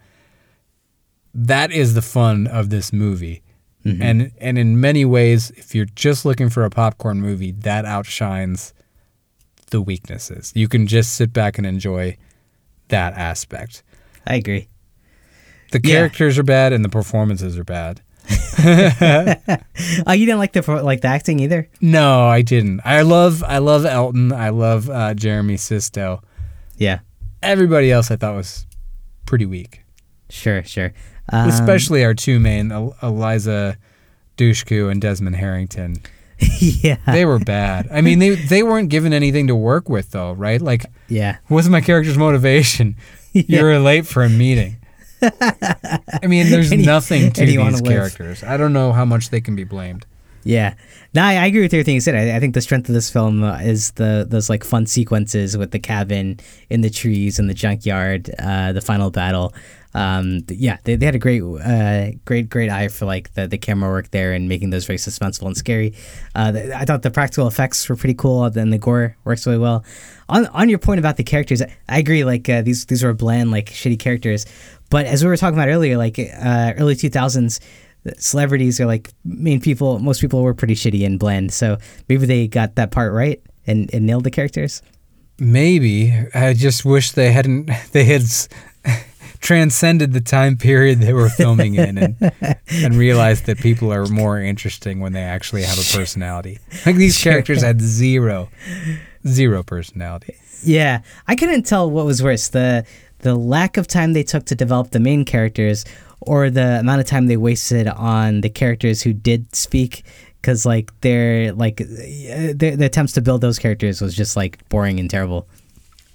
[1.33, 3.43] That is the fun of this movie.
[3.85, 8.75] And and in many ways, if you're just looking for a popcorn movie, that outshines
[9.71, 10.53] the weaknesses.
[10.55, 12.17] You can just sit back and enjoy
[12.89, 13.83] that aspect.
[14.27, 14.69] I agree.
[15.73, 15.95] The Yeah.
[15.95, 18.03] characters are bad and the performances are bad.
[20.07, 21.69] Oh, you didn't like the like the acting either.
[21.81, 22.81] No, I didn't.
[22.85, 24.33] I love I love Elton.
[24.33, 26.23] I love uh, Jeremy Sisto.
[26.77, 27.01] Yeah,
[27.43, 28.67] Everybody else I thought was
[29.27, 29.83] pretty weak.
[30.29, 30.93] sure, sure.
[31.33, 32.71] Um, especially our two main
[33.03, 33.77] Eliza
[34.37, 35.97] Dushku and Desmond Harrington.
[36.59, 36.97] yeah.
[37.07, 37.89] They were bad.
[37.93, 40.61] I mean, they they weren't given anything to work with though, right?
[40.61, 41.39] Like, yeah.
[41.49, 42.97] what's my character's motivation?
[43.33, 44.79] You were late for a meeting.
[45.23, 48.43] I mean, there's And you- nothing to and you wanna these characters.
[48.43, 50.05] I don't know how much they can be blamed.
[50.43, 50.75] Yeah,
[51.15, 52.15] no, I, I agree with everything you said.
[52.15, 55.57] I, I think the strength of this film uh, is the those like fun sequences
[55.57, 59.53] with the cabin in the trees and the junkyard, uh, the final battle.
[59.93, 63.59] Um, yeah, they, they had a great, uh, great, great eye for like the, the
[63.59, 65.95] camera work there and making those very suspenseful and scary.
[66.35, 68.45] Uh, I thought the practical effects were pretty cool.
[68.45, 69.85] and the gore works really well.
[70.29, 72.25] On on your point about the characters, I, agree.
[72.25, 74.47] Like uh, these these were bland, like shitty characters.
[74.91, 77.61] But as we were talking about earlier, like uh, early two thousands
[78.17, 81.77] celebrities are like main people most people were pretty shitty and bland so
[82.09, 84.81] maybe they got that part right and, and nailed the characters
[85.41, 87.71] Maybe I just wish they hadn't.
[87.93, 88.23] They had
[89.41, 92.33] transcended the time period they were filming in, and
[92.71, 96.59] and realized that people are more interesting when they actually have a personality.
[96.87, 97.33] Like these Sure.
[97.33, 98.49] characters had zero,
[99.27, 100.35] zero personality.
[100.63, 102.85] yeah i couldn't tell what was worse the
[103.21, 105.85] the lack of time they took to develop the main characters
[106.21, 110.03] or the amount of time they wasted on the characters who did speak
[110.41, 114.59] because like their like uh, their, their attempts to build those characters was just like
[114.69, 115.47] boring and terrible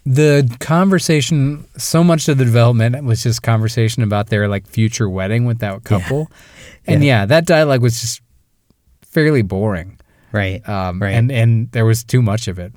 [0.07, 5.45] The conversation, so much of the development was just conversation about their like future wedding
[5.45, 6.29] with that couple,
[6.87, 7.21] and Yeah.
[7.21, 8.21] yeah, that dialogue was just
[9.01, 9.97] fairly boring.
[10.31, 11.15] right Um, Right.
[11.15, 12.73] and and there was too much of it.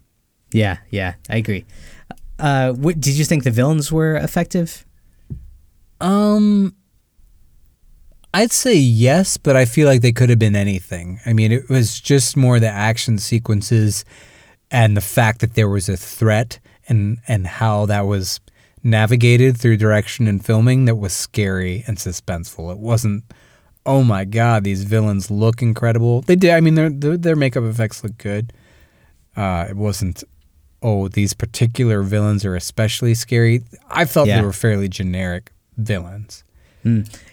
[0.52, 1.64] yeah yeah i agree
[2.38, 4.86] uh what, did you think the villains were effective
[6.00, 6.74] Um,
[8.32, 11.18] I'd say yes, but I feel like they could have been anything.
[11.26, 14.04] I mean, it was just more the action sequences
[14.70, 18.40] and the fact that there was a threat and and how that was
[18.82, 22.70] navigated through direction and filming that was scary and suspenseful.
[22.72, 23.24] It wasn't,
[23.84, 26.22] oh my god, these villains look incredible.
[26.22, 26.50] They did.
[26.52, 28.52] I mean, their their, their makeup effects look good.
[29.36, 30.24] Uh, it wasn't.
[30.80, 33.62] Oh, these particular villains are especially scary.
[33.90, 34.38] I felt Yeah.
[34.40, 36.44] they were fairly generic villains.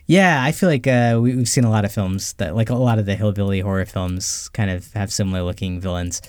[0.06, 2.76] Yeah, I feel like uh, we, we've seen a lot of films that, like a
[2.76, 6.22] lot of the hillbilly horror films, kind of have similar looking villains.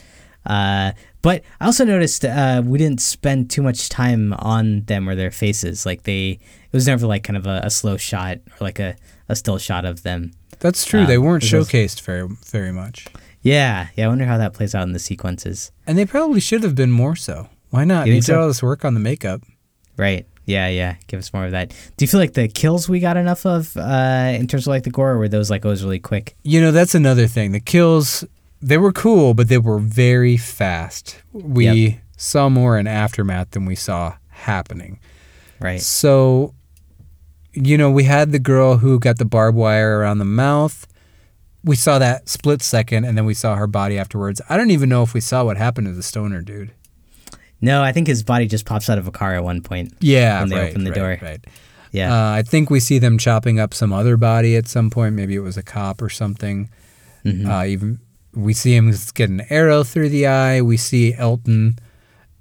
[0.46, 0.92] Uh,
[1.22, 5.30] but I also noticed uh, we didn't spend too much time on them or their
[5.30, 5.84] faces.
[5.84, 8.96] Like they, it was never like kind of a, a slow shot or like a,
[9.28, 10.32] a still shot of them.
[10.60, 11.00] That's true.
[11.00, 13.06] Um, they weren't showcased very very much,
[13.42, 14.06] Yeah, yeah.
[14.06, 15.70] I wonder how that plays out in the sequences.
[15.86, 17.48] and they probably should have been more so.
[17.70, 18.06] Why not?
[18.06, 18.40] You They did so?
[18.40, 19.42] all this work on the makeup.
[19.96, 20.26] Right.
[20.46, 20.94] Yeah, yeah.
[21.08, 21.70] Give us more of that.
[21.96, 24.84] Do you feel like the kills we got enough of uh, in terms of like
[24.84, 26.36] the gore, or were those like always really quick?
[26.44, 27.50] You know, that's another thing.
[27.50, 28.22] The kills,
[28.62, 31.16] they were cool, but they were very fast.
[31.32, 31.98] We Yep.
[32.16, 34.98] saw more in aftermath than we saw happening.
[35.60, 35.80] Right.
[35.80, 36.54] So,
[37.52, 40.86] you know, we had the girl who got the barbed wire around the mouth.
[41.64, 44.40] We saw that split second, and then we saw her body afterwards.
[44.48, 46.70] I don't even know if we saw what happened to the stoner dude.
[47.60, 49.94] No, I think his body just pops out of a car at one point.
[50.00, 51.18] Yeah, When they right, open the right, door.
[51.22, 51.44] Right.
[51.90, 52.12] Yeah.
[52.14, 55.14] Uh, I think we see them chopping up some other body at some point.
[55.14, 56.68] Maybe it was a cop or something.
[57.24, 57.46] Mhm.
[57.48, 57.98] Uh, even
[58.36, 60.60] we see him get an arrow through the eye.
[60.60, 61.78] We see Elton.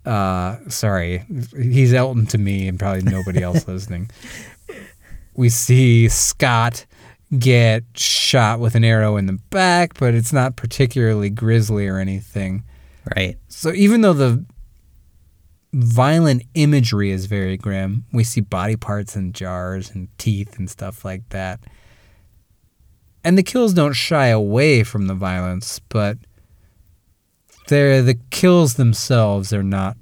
[0.05, 1.23] Uh, sorry,
[1.55, 4.11] he's Elton to me, and probably nobody else listening.
[5.35, 6.85] We see Scott
[7.37, 12.63] get shot with an arrow in the back, but it's not particularly grisly or anything.
[13.15, 13.37] Right.
[13.47, 14.45] So even though the
[15.73, 21.03] violent imagery is very grim, we see body parts and jars and teeth and stuff
[21.03, 21.61] like that.
[23.25, 26.17] And the kills don't shy away from the violence, but
[27.67, 29.97] they're the kills themselves are not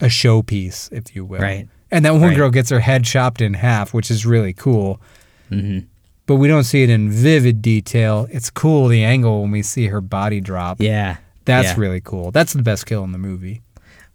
[0.00, 1.40] a showpiece, if you will.
[1.40, 1.66] Right.
[1.90, 2.36] And that one Right.
[2.36, 5.00] girl gets her head chopped in half, which is really cool.
[5.48, 5.80] hmm
[6.26, 8.26] But we don't see it in vivid detail.
[8.30, 10.80] It's cool the angle when we see her body drop.
[10.80, 11.16] Yeah.
[11.44, 11.74] That's yeah.
[11.80, 12.30] really cool.
[12.30, 13.62] That's the best kill in the movie.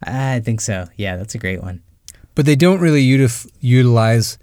[0.03, 0.87] I think so.
[0.95, 1.81] Yeah, that's a great one.
[2.35, 4.37] But they don't really utif- utilize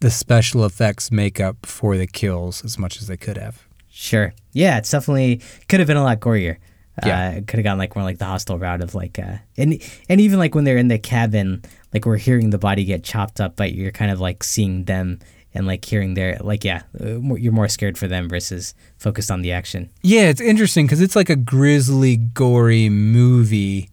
[0.00, 3.66] the special effects makeup for the kills as much as they could have.
[3.88, 4.32] Sure.
[4.52, 6.56] Yeah, it's definitely could have been a lot gorier.
[7.04, 7.28] Yeah.
[7.28, 9.80] Uh, it could have gone like more like the Hostel route of like, uh, and
[10.08, 11.62] and even like when they're in the cabin,
[11.94, 15.18] like we're hearing the body get chopped up, but you're kind of like seeing them
[15.54, 19.42] and like hearing their like yeah, uh, you're more scared for them versus focused on
[19.42, 19.90] the action.
[20.02, 23.88] Yeah, it's interesting because it's like a grisly, gory movie,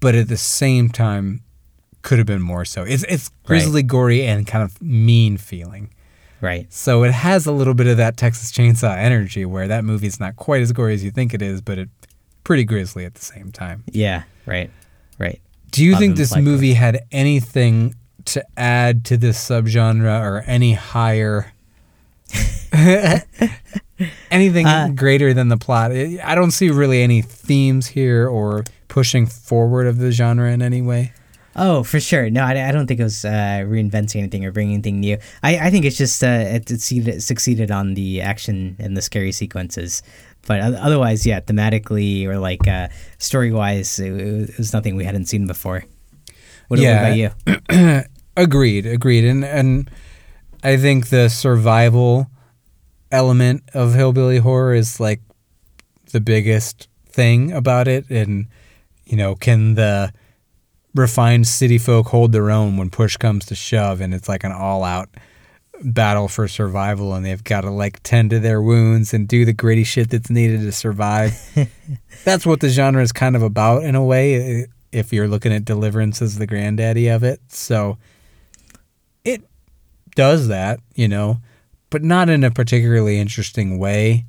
[0.00, 1.42] but at the same time,
[2.06, 2.84] could have been more so.
[2.84, 5.90] It's it's grisly, gory, and kind of mean feeling.
[6.40, 6.72] Right.
[6.72, 10.36] So it has a little bit of that Texas Chainsaw energy, where that movie's not
[10.36, 11.88] quite as gory as you think it is, but it
[12.44, 13.82] pretty grisly at the same time.
[13.90, 14.22] Yeah.
[14.46, 14.70] Right.
[15.18, 15.40] Right.
[15.72, 17.96] Do you think this movie had anything
[18.26, 21.52] to add to this subgenre or any higher
[24.30, 25.90] Anything Uh, greater than the plot.
[25.90, 30.82] I don't see really any themes here or pushing forward of the genre in any
[30.82, 31.12] way.
[31.58, 32.28] Oh, for sure.
[32.28, 35.16] No, I, I don't think it was uh, reinventing anything or bringing anything new.
[35.42, 39.32] I, I think it's just uh, it, it succeeded, on the action and the scary
[39.32, 40.02] sequences.
[40.46, 42.88] But otherwise, yeah, thematically or like uh,
[43.18, 45.82] story wise, it, it was nothing we hadn't seen before.
[46.68, 47.32] What, Yeah.
[47.46, 48.02] what about you?
[48.36, 49.24] Agreed, agreed.
[49.24, 49.90] And and
[50.62, 52.26] I think the survival
[53.10, 55.22] element of hillbilly horror is like
[56.12, 58.46] the biggest thing about it and
[59.06, 60.12] you know, can the
[60.96, 64.52] refined city folk hold their own when push comes to shove and it's like an
[64.52, 65.08] all-out
[65.82, 69.52] battle for survival and they've got to like tend to their wounds and do the
[69.52, 71.38] gritty shit that's needed to survive.
[72.24, 75.64] that's what the genre is kind of about in a way if you're looking at
[75.64, 77.40] deliverance as the granddaddy of it.
[77.48, 77.98] So
[79.24, 79.42] it
[80.14, 81.40] does that, you know,
[81.90, 84.24] but not in a particularly interesting way.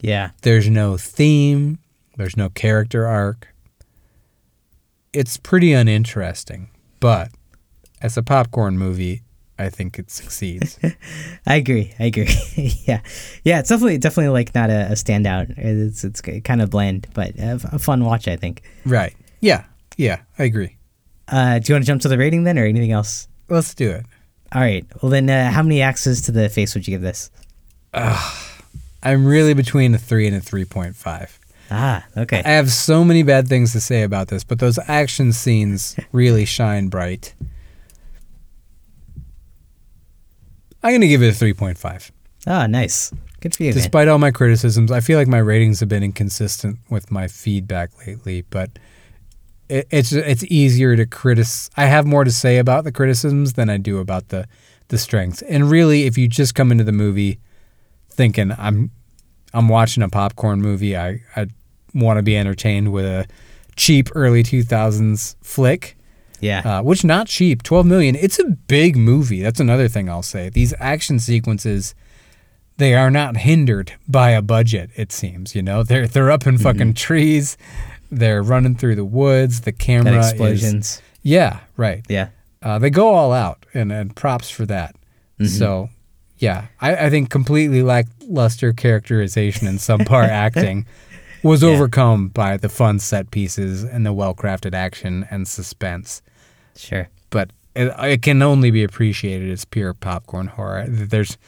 [0.00, 0.30] Yeah.
[0.42, 1.78] There's no theme,
[2.16, 3.48] there's no character arc.
[5.12, 7.30] It's pretty uninteresting, but
[8.00, 9.22] as a popcorn movie,
[9.58, 10.78] I think it succeeds.
[11.46, 11.94] I agree.
[11.98, 12.34] I agree.
[12.86, 13.00] yeah,
[13.44, 13.58] yeah.
[13.60, 15.56] It's definitely definitely like not a, a standout.
[15.58, 18.26] It's it's kind of bland, but a, a fun watch.
[18.28, 18.62] I think.
[18.86, 19.14] right.
[19.40, 19.64] Yeah.
[19.98, 20.76] Yeah, I agree.
[21.28, 23.28] Uh, do you want to jump to the rating then, or anything else?
[23.48, 24.06] Let's do it.
[24.54, 24.86] All right.
[25.02, 27.30] Well, then, uh, how many axes to the face would you give this?
[27.94, 31.38] I'm really between a 3 and a 3.5.
[31.74, 32.42] Ah, okay.
[32.44, 36.44] I have so many bad things to say about this, but those action scenes really
[36.44, 37.34] shine bright.
[40.82, 42.10] I'm going to give it a 3.5.
[42.46, 43.10] Ah, nice.
[43.40, 43.76] Good for you, man.
[43.76, 48.06] Despite all my criticisms, I feel like my ratings have been inconsistent with my feedback
[48.06, 48.78] lately, but
[49.70, 51.46] it, it's it's easier to critic.
[51.76, 54.46] I have more to say about the criticisms than I do about the
[54.88, 55.40] the strengths.
[55.42, 57.40] And really, if you just come into the movie
[58.10, 58.90] thinking I'm
[59.54, 61.46] I'm watching a popcorn movie, I I
[61.94, 63.26] want to be entertained with a
[63.76, 65.96] cheap early 2000s flick.
[66.40, 66.60] Yeah.
[66.78, 68.16] uh, which not cheap 12 million.
[68.16, 70.48] It's a big movie that's another thing i'll say.
[70.50, 71.94] These action sequences
[72.78, 75.84] they are not hindered by a budget it seems you know?
[75.84, 77.56] They're they're up in fucking trees
[78.10, 81.00] they're running through the woods the camera is explosions.
[81.22, 82.04] yeah right.
[82.08, 82.30] Yeah.
[82.60, 84.96] uh, they go all out and, and props for that.
[85.46, 85.90] So
[86.38, 90.86] yeah I, I think completely lackluster characterization and subpar acting
[91.42, 91.70] was Yeah.
[91.70, 96.22] overcome by the fun set pieces and the well-crafted action and suspense
[96.76, 97.08] Sure.
[97.30, 100.84] but it, it can only be appreciated as pure popcorn horror.
[100.88, 101.38] There's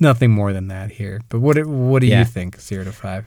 [0.00, 1.20] nothing more than that here.
[1.28, 2.20] But what what do Yeah.
[2.20, 2.60] you think?
[2.60, 3.24] Zero to five.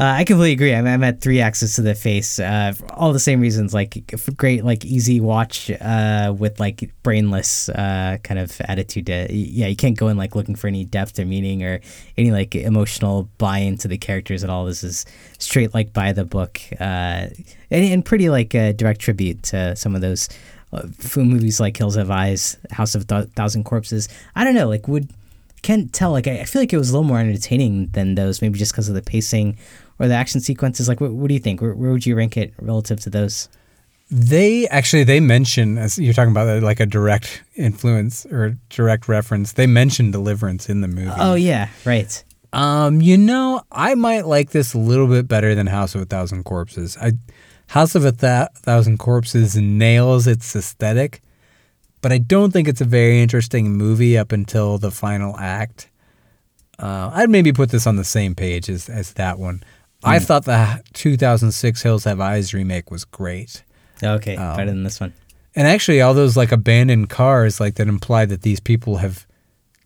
[0.00, 0.72] Uh, I completely agree.
[0.72, 2.38] I'm, I'm at three axes to the face.
[2.38, 3.74] Uh, all the same reasons.
[3.74, 5.72] Like great, like easy watch.
[5.72, 9.06] Uh, with like brainless uh kind of attitude.
[9.06, 11.80] To, yeah, you can't go in like looking for any depth or meaning or
[12.16, 14.66] any like emotional buy into the characters at all.
[14.66, 15.04] This is
[15.38, 16.60] straight like by the book.
[16.78, 17.26] Uh,
[17.70, 20.28] and, and pretty like a direct tribute to some of those
[20.72, 20.86] uh,
[21.16, 24.08] movies like Hills Have Eyes, House of Th- Thousand Corpses.
[24.36, 24.68] I don't know.
[24.68, 25.10] Like would
[25.62, 26.12] can't tell.
[26.12, 28.40] Like I feel like it was a little more entertaining than those.
[28.40, 29.58] Maybe just because of the pacing
[29.98, 30.88] or the action sequences.
[30.88, 31.60] Like what, what do you think?
[31.60, 33.48] Where, where would you rank it relative to those?
[34.10, 39.06] They actually they mention as you're talking about uh, like a direct influence or direct
[39.06, 39.52] reference.
[39.52, 41.12] They mention Deliverance in the movie.
[41.18, 42.24] Oh yeah, right.
[42.54, 46.06] Um, you know, I might like this a little bit better than House of a
[46.06, 46.96] Thousand Corpses.
[46.96, 47.12] I
[47.68, 51.20] House of a Th- Thousand Corpses nails its aesthetic,
[52.00, 55.90] but I don't think it's a very interesting movie up until the final act.
[56.78, 59.62] Uh, I'd maybe put this on the same page as, as that one.
[60.04, 60.24] I hmm.
[60.24, 63.62] thought the 2006 Hills Have Eyes remake was great.
[64.02, 64.56] Okay, Oh.
[64.56, 65.12] better um, than this one.
[65.56, 69.26] And actually, all those like abandoned cars, like that imply that these people have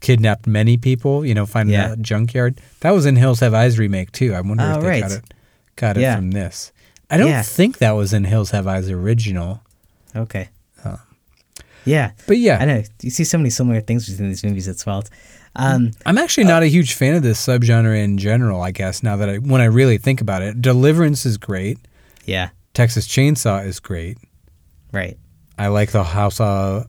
[0.01, 1.25] kidnapped many people.
[1.25, 1.93] You know, finding Yeah.
[1.93, 2.61] a junkyard.
[2.81, 4.35] That was in Hills Have Eyes remake too.
[4.35, 5.03] I wonder Oh, if they right.
[5.03, 5.35] got it
[5.77, 6.17] got it Yeah.
[6.17, 6.73] from this.
[7.09, 7.43] I don't Yeah.
[7.43, 9.63] think that was in Hills Have Eyes original.
[10.15, 10.49] Okay.
[10.85, 10.99] Um,
[11.85, 12.83] yeah, But yeah, I know.
[13.01, 14.69] You see so many similar things within these movies.
[14.69, 15.09] It's wild.
[15.55, 18.63] Um, I'm actually not a huge fan of this subgenre in general.
[18.63, 21.79] I guess now that I when I really think about it, Deliverance is great.
[22.25, 24.19] yeah, Texas Chainsaw is great.
[24.93, 25.19] right.
[25.59, 26.85] I like the House uh,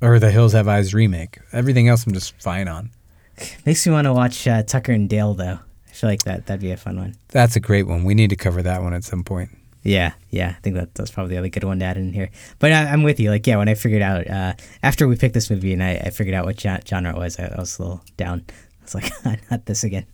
[0.00, 1.38] or the Hills Have Eyes remake.
[1.52, 2.90] Everything else I'm just fine on.
[3.66, 5.58] Makes me want to watch uh, Tucker and Dale though.
[5.88, 7.14] I feel like that that'd be a fun one.
[7.28, 8.04] That's a great one.
[8.04, 9.50] We need to cover that one at some point.
[9.82, 12.30] Yeah, yeah, I think that that's probably the other good one to add in here.
[12.58, 13.30] But I, I'm with you.
[13.30, 14.52] Like, yeah, when I figured out uh,
[14.82, 17.46] after we picked this movie and I, I figured out what genre it was, I,
[17.46, 18.44] I was a little down.
[18.80, 20.04] I was like not this again.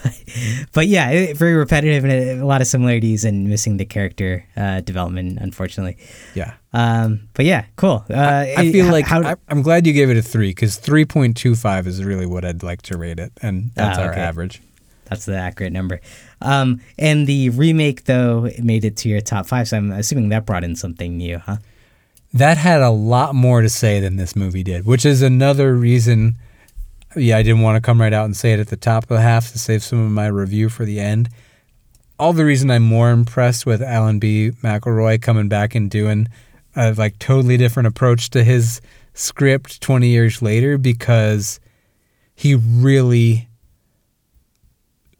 [0.72, 4.80] but yeah, it, very repetitive and a, lot of similarities and missing the character uh,
[4.80, 5.96] development, unfortunately.
[6.34, 6.54] Yeah.
[6.72, 8.04] Um, but yeah, cool.
[8.10, 10.50] Uh, I, I feel how, like how, I, am glad you gave it a three
[10.50, 14.10] because 3.25 is really what I'd like to rate it, and that's uh, okay.
[14.10, 14.60] our average.
[15.08, 16.00] That's the accurate number.
[16.40, 19.68] Um, and the remake, though, made it to your top five.
[19.68, 21.56] So I'm assuming that brought in something new, huh?
[22.32, 26.36] That had a lot more to say than this movie did, which is another reason.
[27.16, 29.08] Yeah, I didn't want to come right out and say it at the top of
[29.08, 31.30] the half to save some of my review for the end.
[32.18, 34.50] All the reason I'm more impressed with Alan B.
[34.62, 36.28] McElroy coming back and doing
[36.76, 38.80] a like totally different approach to his
[39.14, 41.60] script 20 years later because
[42.34, 43.47] he really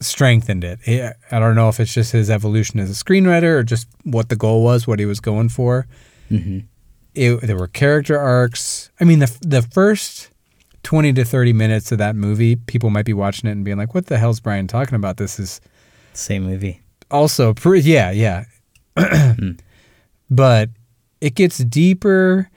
[0.00, 1.16] strengthened it.
[1.30, 4.36] I don't know if it's just his evolution as a screenwriter or just what the
[4.36, 5.86] goal was, what he was going for.
[6.30, 6.60] Mm-hmm.
[7.14, 8.90] It, there were character arcs.
[9.00, 10.30] I mean, the the first
[10.82, 13.94] twenty to thirty minutes of that movie, people might be watching it and being like,
[13.94, 15.16] "What the hell's Brian talking about?
[15.16, 15.60] This is
[16.12, 16.80] same movie."
[17.10, 18.44] Also, yeah, yeah,
[18.98, 19.52] hmm.
[20.30, 20.70] but
[21.20, 22.50] it gets deeper.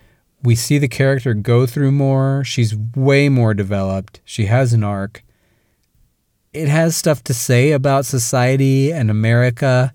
[0.43, 2.43] We see the character go through more.
[2.43, 4.19] She's way more developed.
[4.25, 5.23] She has an arc
[6.53, 9.93] it has stuff to say about society and America,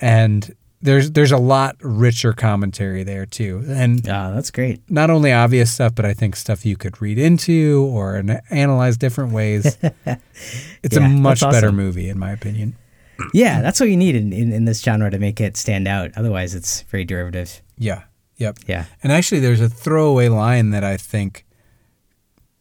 [0.00, 3.64] and there's there's a lot richer commentary there too.
[3.66, 4.82] And yeah, that's great.
[4.90, 9.32] Not only obvious stuff, but I think stuff you could read into or analyze different
[9.32, 9.78] ways.
[9.82, 11.52] it's yeah, a much awesome.
[11.52, 12.76] better movie, in my opinion.
[13.32, 16.10] Yeah, that's what you need in, in, in this genre to make it stand out.
[16.16, 17.62] Otherwise, it's very derivative.
[17.78, 18.02] Yeah.
[18.36, 18.58] Yep.
[18.66, 18.86] Yeah.
[19.02, 21.46] And actually, there's a throwaway line that I think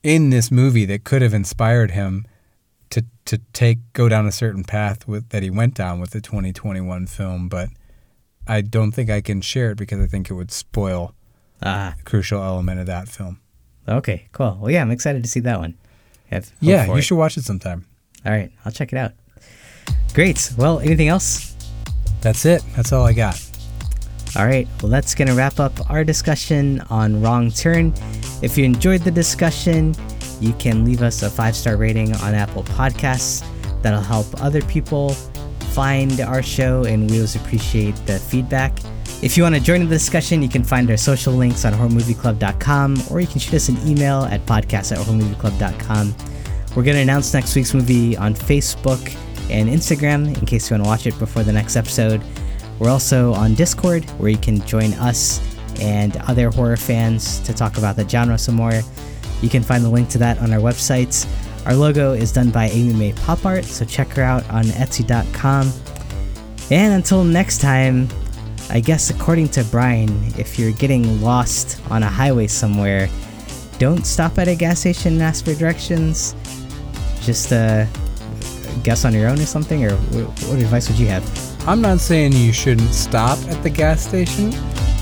[0.03, 2.25] in this movie that could have inspired him
[3.25, 7.07] to take go down a certain path with that he went down with the 2021
[7.07, 7.69] film, but
[8.47, 11.15] I don't think I can share it because I think it would spoil
[11.61, 11.95] ah.
[11.97, 13.39] a crucial element of that film.
[13.87, 14.57] Okay, cool.
[14.61, 15.77] Well, yeah, I'm excited to see that one.
[16.59, 17.01] Yeah, you it.
[17.03, 17.85] should watch it sometime.
[18.25, 19.11] All right, I'll check it out.
[20.13, 20.51] Great.
[20.57, 21.55] Well, anything else?
[22.21, 22.63] That's it.
[22.75, 23.39] That's all I got.
[24.35, 27.93] All right, well, that's going to wrap up our discussion on Wrong Turn.
[28.41, 29.93] If you enjoyed the discussion,
[30.43, 33.45] you can leave us a five star rating on Apple Podcasts.
[33.81, 35.09] That'll help other people
[35.73, 38.77] find our show, and we always appreciate the feedback.
[39.23, 43.03] If you want to join the discussion, you can find our social links on horrormovieclub.com
[43.09, 46.13] or you can shoot us an email at podcast at horrormovieclub.com.
[46.75, 49.15] We're going to announce next week's movie on Facebook
[49.49, 52.21] and Instagram in case you want to watch it before the next episode.
[52.79, 55.39] We're also on Discord where you can join us
[55.79, 58.81] and other horror fans to talk about the genre some more.
[59.43, 61.27] You can find the link to that on our websites.
[61.65, 65.71] Our logo is done by Amy May Pop Art, so check her out on Etsy.com.
[66.71, 68.07] And until next time,
[68.69, 73.09] I guess according to Brian, if you're getting lost on a highway somewhere,
[73.79, 76.35] don't stop at a gas station and ask for directions.
[77.21, 77.85] Just uh,
[78.83, 81.67] guess on your own or something, or what advice would you have?
[81.67, 84.53] I'm not saying you shouldn't stop at the gas station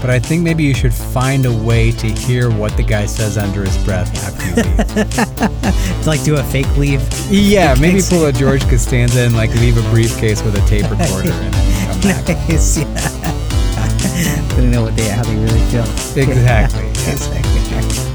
[0.01, 3.37] but I think maybe you should find a way to hear what the guy says
[3.37, 6.07] under his breath after you leave.
[6.07, 7.01] like do a fake leave.
[7.29, 11.31] Yeah, maybe pull a George Costanza and like leave a briefcase with a tape recorder
[11.31, 12.47] in it.
[12.49, 12.85] Nice, yeah.
[14.55, 15.83] Didn't know what they how they really feel.
[16.17, 16.83] Exactly.
[16.83, 17.11] Yeah.
[17.11, 18.10] exactly.